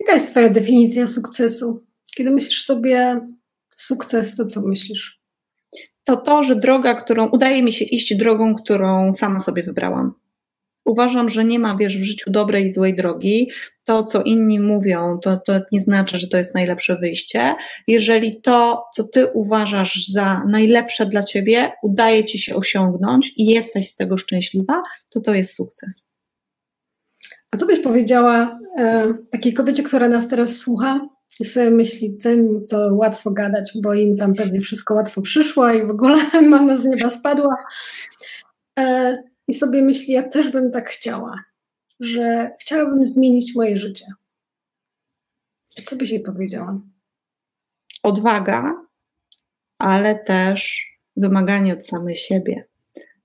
[0.00, 1.84] Jaka jest Twoja definicja sukcesu?
[2.16, 3.20] Kiedy myślisz sobie
[3.76, 5.20] sukces, to co myślisz?
[6.04, 10.12] To to, że droga, którą udaje mi się iść drogą, którą sama sobie wybrałam.
[10.84, 13.50] Uważam, że nie ma, wiesz, w życiu dobrej i złej drogi.
[13.84, 17.54] To, co inni mówią, to, to nie znaczy, że to jest najlepsze wyjście.
[17.88, 23.88] Jeżeli to, co ty uważasz za najlepsze dla ciebie, udaje ci się osiągnąć i jesteś
[23.88, 26.06] z tego szczęśliwa, to to jest sukces.
[27.50, 31.00] A co byś powiedziała e, takiej kobiecie, która nas teraz słucha
[31.40, 35.86] i sobie myśli, tym to łatwo gadać, bo im tam pewnie wszystko łatwo przyszło i
[35.86, 37.56] w ogóle mana z nieba spadła.
[38.78, 39.18] E,
[39.48, 41.44] I sobie myśli, ja też bym tak chciała
[42.04, 44.06] że chciałabym zmienić moje życie.
[45.64, 46.80] Co byś jej powiedziała?
[48.02, 48.74] Odwaga,
[49.78, 50.86] ale też
[51.16, 52.64] wymaganie od samej siebie.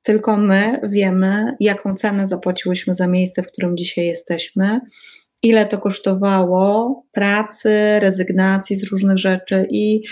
[0.03, 4.79] Tylko my wiemy, jaką cenę zapłaciłyśmy za miejsce, w którym dzisiaj jesteśmy,
[5.43, 10.03] ile to kosztowało pracy, rezygnacji z różnych rzeczy i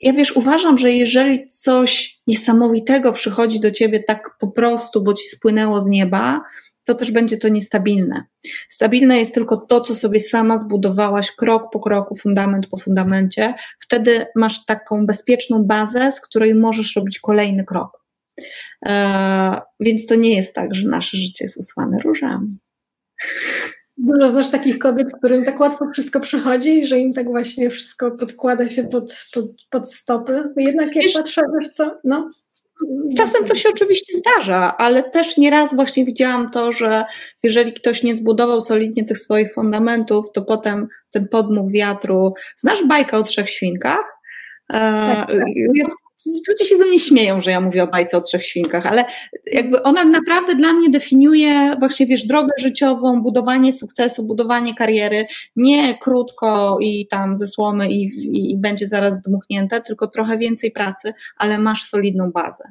[0.00, 5.28] ja wiesz, uważam, że jeżeli coś niesamowitego przychodzi do ciebie tak po prostu, bo ci
[5.28, 6.40] spłynęło z nieba,
[6.88, 8.24] to też będzie to niestabilne.
[8.68, 13.54] Stabilne jest tylko to, co sobie sama zbudowałaś krok po kroku, fundament po fundamencie.
[13.80, 18.04] Wtedy masz taką bezpieczną bazę, z której możesz robić kolejny krok.
[18.82, 22.50] Eee, więc to nie jest tak, że nasze życie jest usłane różami.
[23.96, 28.68] Dużo znasz takich kobiet, którym tak łatwo wszystko przychodzi że im tak właśnie wszystko podkłada
[28.68, 30.44] się pod, pod, pod stopy.
[30.56, 32.30] Jednak jak Wiesz, patrzę, wiesz co, no.
[33.16, 37.04] Czasem to się oczywiście zdarza, ale też nieraz właśnie widziałam to, że
[37.42, 42.34] jeżeli ktoś nie zbudował solidnie tych swoich fundamentów, to potem ten podmuch wiatru.
[42.56, 44.17] Znasz bajkę o trzech świnkach?
[44.68, 45.36] Tak, tak.
[46.48, 49.04] Ludzie się ze mnie śmieją, że ja mówię o bajce o trzech świnkach, ale
[49.52, 55.98] jakby ona naprawdę dla mnie definiuje właśnie, wiesz, drogę życiową, budowanie sukcesu, budowanie kariery, nie
[55.98, 61.12] krótko i tam ze słomy i, i, i będzie zaraz zdmuchnięte, tylko trochę więcej pracy,
[61.36, 62.64] ale masz solidną bazę.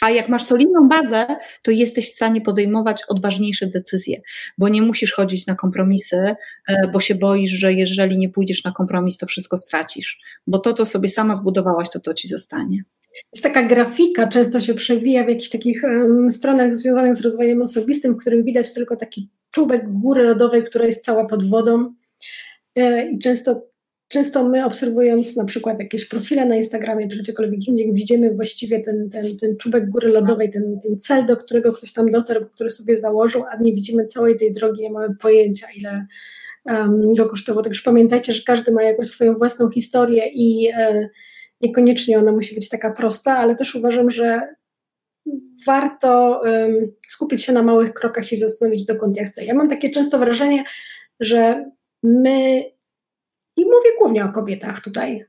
[0.00, 1.26] A jak masz solidną bazę,
[1.62, 4.20] to jesteś w stanie podejmować odważniejsze decyzje,
[4.58, 6.34] bo nie musisz chodzić na kompromisy,
[6.68, 10.18] e, bo się boisz, że jeżeli nie pójdziesz na kompromis, to wszystko stracisz.
[10.46, 12.84] Bo to, co sobie sama zbudowałaś, to to ci zostanie.
[13.32, 18.14] Jest taka grafika, często się przewija w jakichś takich um, stronach związanych z rozwojem osobistym,
[18.14, 21.94] w którym widać tylko taki czubek góry lodowej, która jest cała pod wodą.
[22.76, 23.69] E, I często
[24.12, 29.10] Często my obserwując na przykład jakieś profile na Instagramie czy gdziekolwiek indziej, widzimy właściwie ten,
[29.10, 32.96] ten, ten czubek góry lodowej, ten, ten cel, do którego ktoś tam dotarł, który sobie
[32.96, 36.06] założył, a nie widzimy całej tej drogi, nie mamy pojęcia, ile
[36.64, 37.64] um, go kosztowało.
[37.64, 41.08] Także pamiętajcie, że każdy ma jakąś swoją własną historię i e,
[41.60, 44.40] niekoniecznie ona musi być taka prosta, ale też uważam, że
[45.66, 49.44] warto um, skupić się na małych krokach i zastanowić, dokąd ja chcę.
[49.44, 50.64] Ja mam takie często wrażenie,
[51.20, 51.70] że
[52.02, 52.64] my
[53.60, 55.24] i mówię głównie o kobietach tutaj.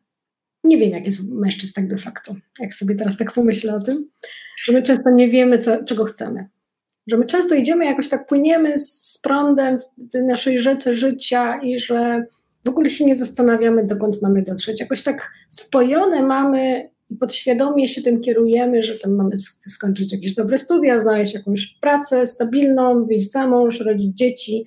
[0.64, 3.82] Nie wiem, jak jest u mężczyzn tak de facto, jak sobie teraz tak pomyślę o
[3.82, 4.10] tym,
[4.64, 6.50] że my często nie wiemy, co, czego chcemy.
[7.08, 11.60] Że my często idziemy, jakoś tak płyniemy z, z prądem w tej naszej rzece życia
[11.62, 12.26] i że
[12.66, 14.80] w ogóle się nie zastanawiamy, dokąd mamy dotrzeć.
[14.80, 20.58] Jakoś tak wpojone mamy i podświadomie się tym kierujemy, że tam mamy skończyć jakieś dobre
[20.58, 24.66] studia, znaleźć jakąś pracę stabilną, wyjść za mąż, rodzić dzieci.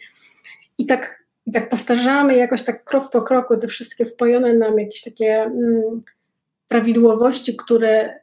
[0.79, 5.03] I tak i tak powtarzamy jakoś tak krok po kroku te wszystkie wpojone nam jakieś
[5.03, 6.03] takie mm,
[6.69, 8.21] prawidłowości, które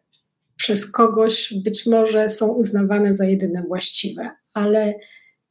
[0.56, 4.94] przez kogoś być może są uznawane za jedyne właściwe, ale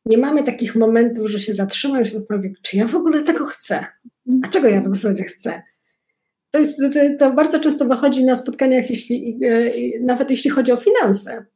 [0.07, 3.45] nie mamy takich momentów, że się zatrzymam i się zastanawiam, czy ja w ogóle tego
[3.45, 3.87] chcę,
[4.43, 5.63] a czego ja w zasadzie chcę.
[6.51, 10.77] To, jest, to, to bardzo często wychodzi na spotkaniach, jeśli, e, nawet jeśli chodzi o
[10.77, 11.47] finanse,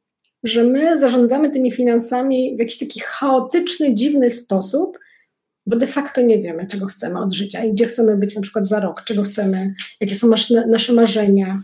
[0.43, 4.99] że my zarządzamy tymi finansami w jakiś taki chaotyczny, dziwny sposób,
[5.67, 8.67] bo de facto nie wiemy, czego chcemy od życia i gdzie chcemy być na przykład
[8.67, 10.29] za rok, czego chcemy, jakie są
[10.69, 11.63] nasze, marzenia,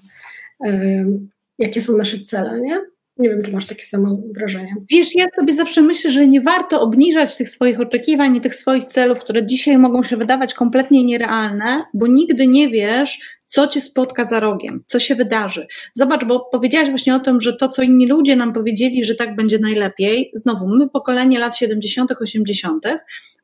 [1.58, 2.80] jakie są nasze cele, nie?
[3.20, 4.74] Nie wiem, czy masz takie samo wrażenie.
[4.90, 8.84] Wiesz, ja sobie zawsze myślę, że nie warto obniżać tych swoich oczekiwań i tych swoich
[8.84, 14.24] celów, które dzisiaj mogą się wydawać kompletnie nierealne, bo nigdy nie wiesz, co cię spotka
[14.24, 15.66] za rogiem, co się wydarzy.
[15.92, 19.36] Zobacz, bo powiedziałaś właśnie o tym, że to, co inni ludzie nam powiedzieli, że tak
[19.36, 22.84] będzie najlepiej, znowu, my pokolenie lat 70., 80.,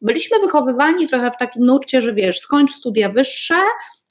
[0.03, 3.55] byliśmy wychowywani trochę w takim nurcie, że wiesz, skończ studia wyższe,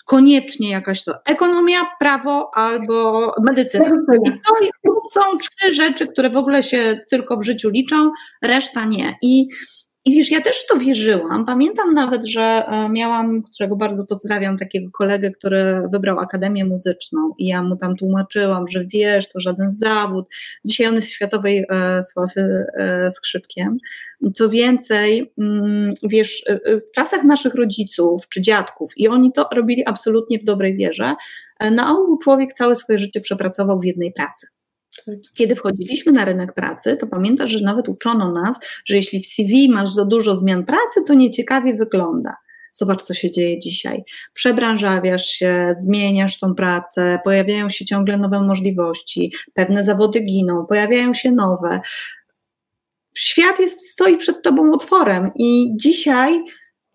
[0.06, 3.86] koniecznie jakaś to ekonomia, prawo albo medycyna.
[3.86, 9.18] I to, są trzy rzeczy, które w ogóle się tylko w życiu liczą, reszta nie.
[9.22, 9.48] I
[10.06, 11.46] i wiesz, ja też w to wierzyłam.
[11.46, 17.48] Pamiętam nawet, że e, miałam, którego bardzo pozdrawiam, takiego kolegę, który wybrał Akademię Muzyczną i
[17.48, 20.26] ja mu tam tłumaczyłam, że wiesz, to żaden zawód.
[20.66, 23.78] Dzisiaj on jest światowej e, sławy e, skrzypkiem.
[24.34, 29.50] Co więcej, mm, wiesz, e, e, w czasach naszych rodziców czy dziadków, i oni to
[29.56, 31.16] robili absolutnie w dobrej wierze,
[31.72, 34.48] na ogół człowiek całe swoje życie przepracował w jednej pracy.
[35.34, 39.70] Kiedy wchodziliśmy na rynek pracy, to pamiętasz, że nawet uczono nas, że jeśli w CV
[39.70, 42.36] masz za dużo zmian pracy, to nieciekawie wygląda.
[42.72, 44.04] Zobacz, co się dzieje dzisiaj.
[44.34, 51.32] Przebranżawiasz się, zmieniasz tą pracę, pojawiają się ciągle nowe możliwości, pewne zawody giną, pojawiają się
[51.32, 51.80] nowe.
[53.18, 56.44] Świat jest, stoi przed tobą otworem i dzisiaj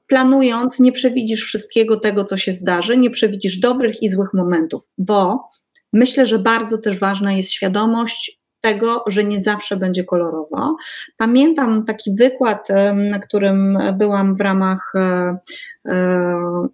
[0.07, 5.45] planując, nie przewidzisz wszystkiego tego, co się zdarzy, nie przewidzisz dobrych i złych momentów, bo
[5.93, 10.77] myślę, że bardzo też ważna jest świadomość tego, że nie zawsze będzie kolorowo.
[11.17, 15.39] Pamiętam taki wykład, na którym byłam w ramach, e,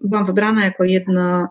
[0.00, 1.48] byłam wybrana jako jedna,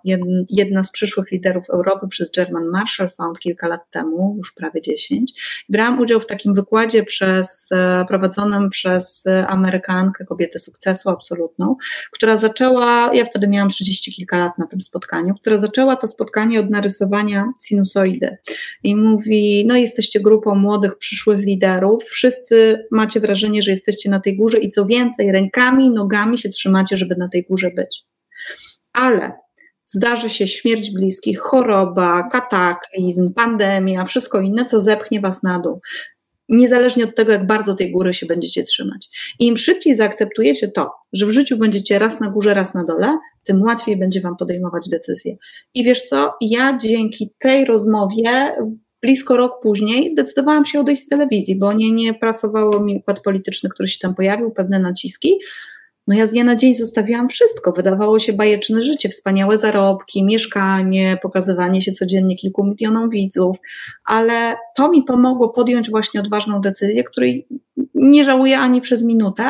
[0.49, 5.33] jedna z przyszłych liderów Europy przez German Marshall Fund kilka lat temu, już prawie 10.
[5.69, 11.75] Brałam udział w takim wykładzie przez, e, prowadzonym przez Amerykankę, kobietę sukcesu absolutną,
[12.11, 16.59] która zaczęła, ja wtedy miałam 30 kilka lat na tym spotkaniu, która zaczęła to spotkanie
[16.59, 18.37] od narysowania sinusoidy
[18.83, 22.03] i mówi, no jesteście grupą młodych, przyszłych liderów.
[22.03, 26.97] Wszyscy macie wrażenie, że jesteście na tej górze i co więcej, rękami, nogami się trzymacie,
[26.97, 28.03] żeby na tej górze być.
[28.93, 29.31] Ale
[29.87, 35.81] zdarzy się śmierć bliskich, choroba, kataklizm, pandemia, wszystko inne, co zepchnie was na dół.
[36.49, 39.09] Niezależnie od tego, jak bardzo tej góry się będziecie trzymać.
[39.39, 43.17] I im szybciej zaakceptujecie to, że w życiu będziecie raz na górze, raz na dole,
[43.43, 45.35] tym łatwiej będzie Wam podejmować decyzje.
[45.73, 46.33] I wiesz co?
[46.41, 48.55] Ja dzięki tej rozmowie
[49.01, 53.69] blisko rok później zdecydowałam się odejść z telewizji, bo nie, nie prasowało mi układ polityczny,
[53.69, 55.39] który się tam pojawił, pewne naciski.
[56.07, 57.71] No ja z dnia na dzień zostawiałam wszystko.
[57.71, 63.57] Wydawało się bajeczne życie, wspaniałe zarobki, mieszkanie, pokazywanie się codziennie kilku milionom widzów,
[64.05, 67.47] ale to mi pomogło podjąć właśnie odważną decyzję, której
[67.95, 69.43] nie żałuję ani przez minutę,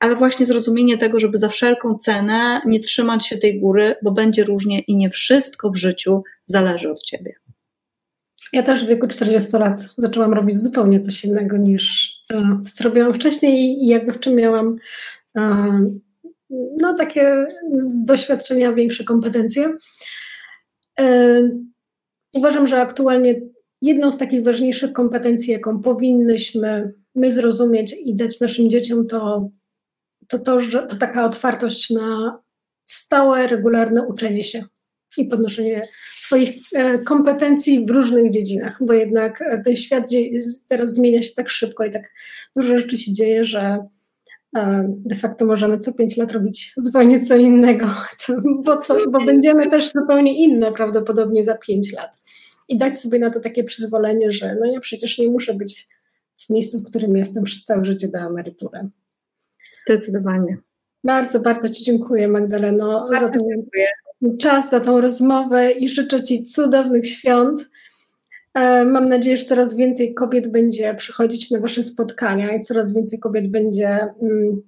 [0.00, 4.44] ale właśnie zrozumienie tego, żeby za wszelką cenę nie trzymać się tej góry, bo będzie
[4.44, 7.34] różnie i nie wszystko w życiu zależy od ciebie.
[8.52, 13.14] Ja też w wieku 40 lat zaczęłam robić zupełnie coś innego niż e, co robiłam
[13.14, 14.76] wcześniej i jakby w czym miałam
[16.80, 17.46] no, takie
[17.94, 19.72] doświadczenia, większe kompetencje.
[22.34, 23.40] Uważam, że aktualnie
[23.82, 29.50] jedną z takich ważniejszych kompetencji, jaką powinnyśmy my zrozumieć i dać naszym dzieciom, to
[30.28, 32.38] to, to, że, to taka otwartość na
[32.84, 34.64] stałe, regularne uczenie się
[35.16, 35.82] i podnoszenie
[36.14, 40.08] swoich e, kompetencji w różnych dziedzinach, bo jednak e, ten świat
[40.68, 42.12] teraz zmienia się tak szybko i tak
[42.56, 43.86] dużo rzeczy się dzieje, że
[44.88, 47.86] de facto możemy co pięć lat robić zupełnie co innego,
[48.64, 52.24] bo, co, bo będziemy też zupełnie inne prawdopodobnie za pięć lat.
[52.68, 55.88] I dać sobie na to takie przyzwolenie, że no ja przecież nie muszę być
[56.36, 58.88] w miejscu, w którym jestem przez całe życie do emerytury.
[59.72, 60.58] Zdecydowanie.
[61.04, 63.86] Bardzo, bardzo Ci dziękuję, Magdaleno, bardzo za ten dziękuję
[64.40, 67.70] czas, za tą rozmowę i życzę Ci cudownych świąt.
[68.56, 73.18] E, mam nadzieję, że coraz więcej kobiet będzie przychodzić na Wasze spotkania i coraz więcej
[73.18, 73.88] kobiet będzie,
[74.22, 74.62] mm,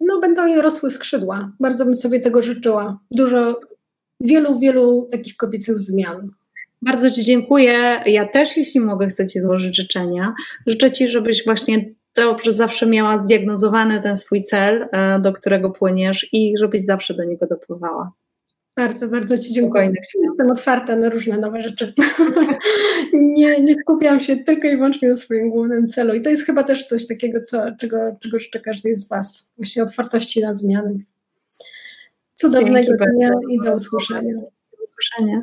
[0.00, 1.52] no będą jej rosły skrzydła.
[1.60, 2.98] Bardzo bym sobie tego życzyła.
[3.10, 3.60] Dużo,
[4.20, 6.30] wielu, wielu takich kobiecych zmian.
[6.82, 8.00] Bardzo Ci dziękuję.
[8.06, 10.34] Ja też, jeśli mogę, chcę Ci złożyć życzenia.
[10.66, 11.84] Życzę Ci, żebyś właśnie
[12.16, 17.24] dobrze zawsze miała zdiagnozowany ten swój cel, e, do którego płyniesz i żebyś zawsze do
[17.24, 18.12] niego dopływała.
[18.76, 19.92] Bardzo, bardzo Ci dziękuję.
[20.22, 21.92] Jestem otwarta na różne nowe rzeczy.
[23.12, 26.14] nie, nie skupiam się tylko i wyłącznie na swoim głównym celu.
[26.14, 29.52] I to jest chyba też coś takiego, co, czego, czego życzę każdej z Was.
[29.56, 31.04] Właśnie otwartości na zmiany.
[32.34, 33.48] Cudownego Dzięki dnia bardzo.
[33.48, 34.34] i do usłyszenia.
[34.34, 35.42] Do usłyszenia.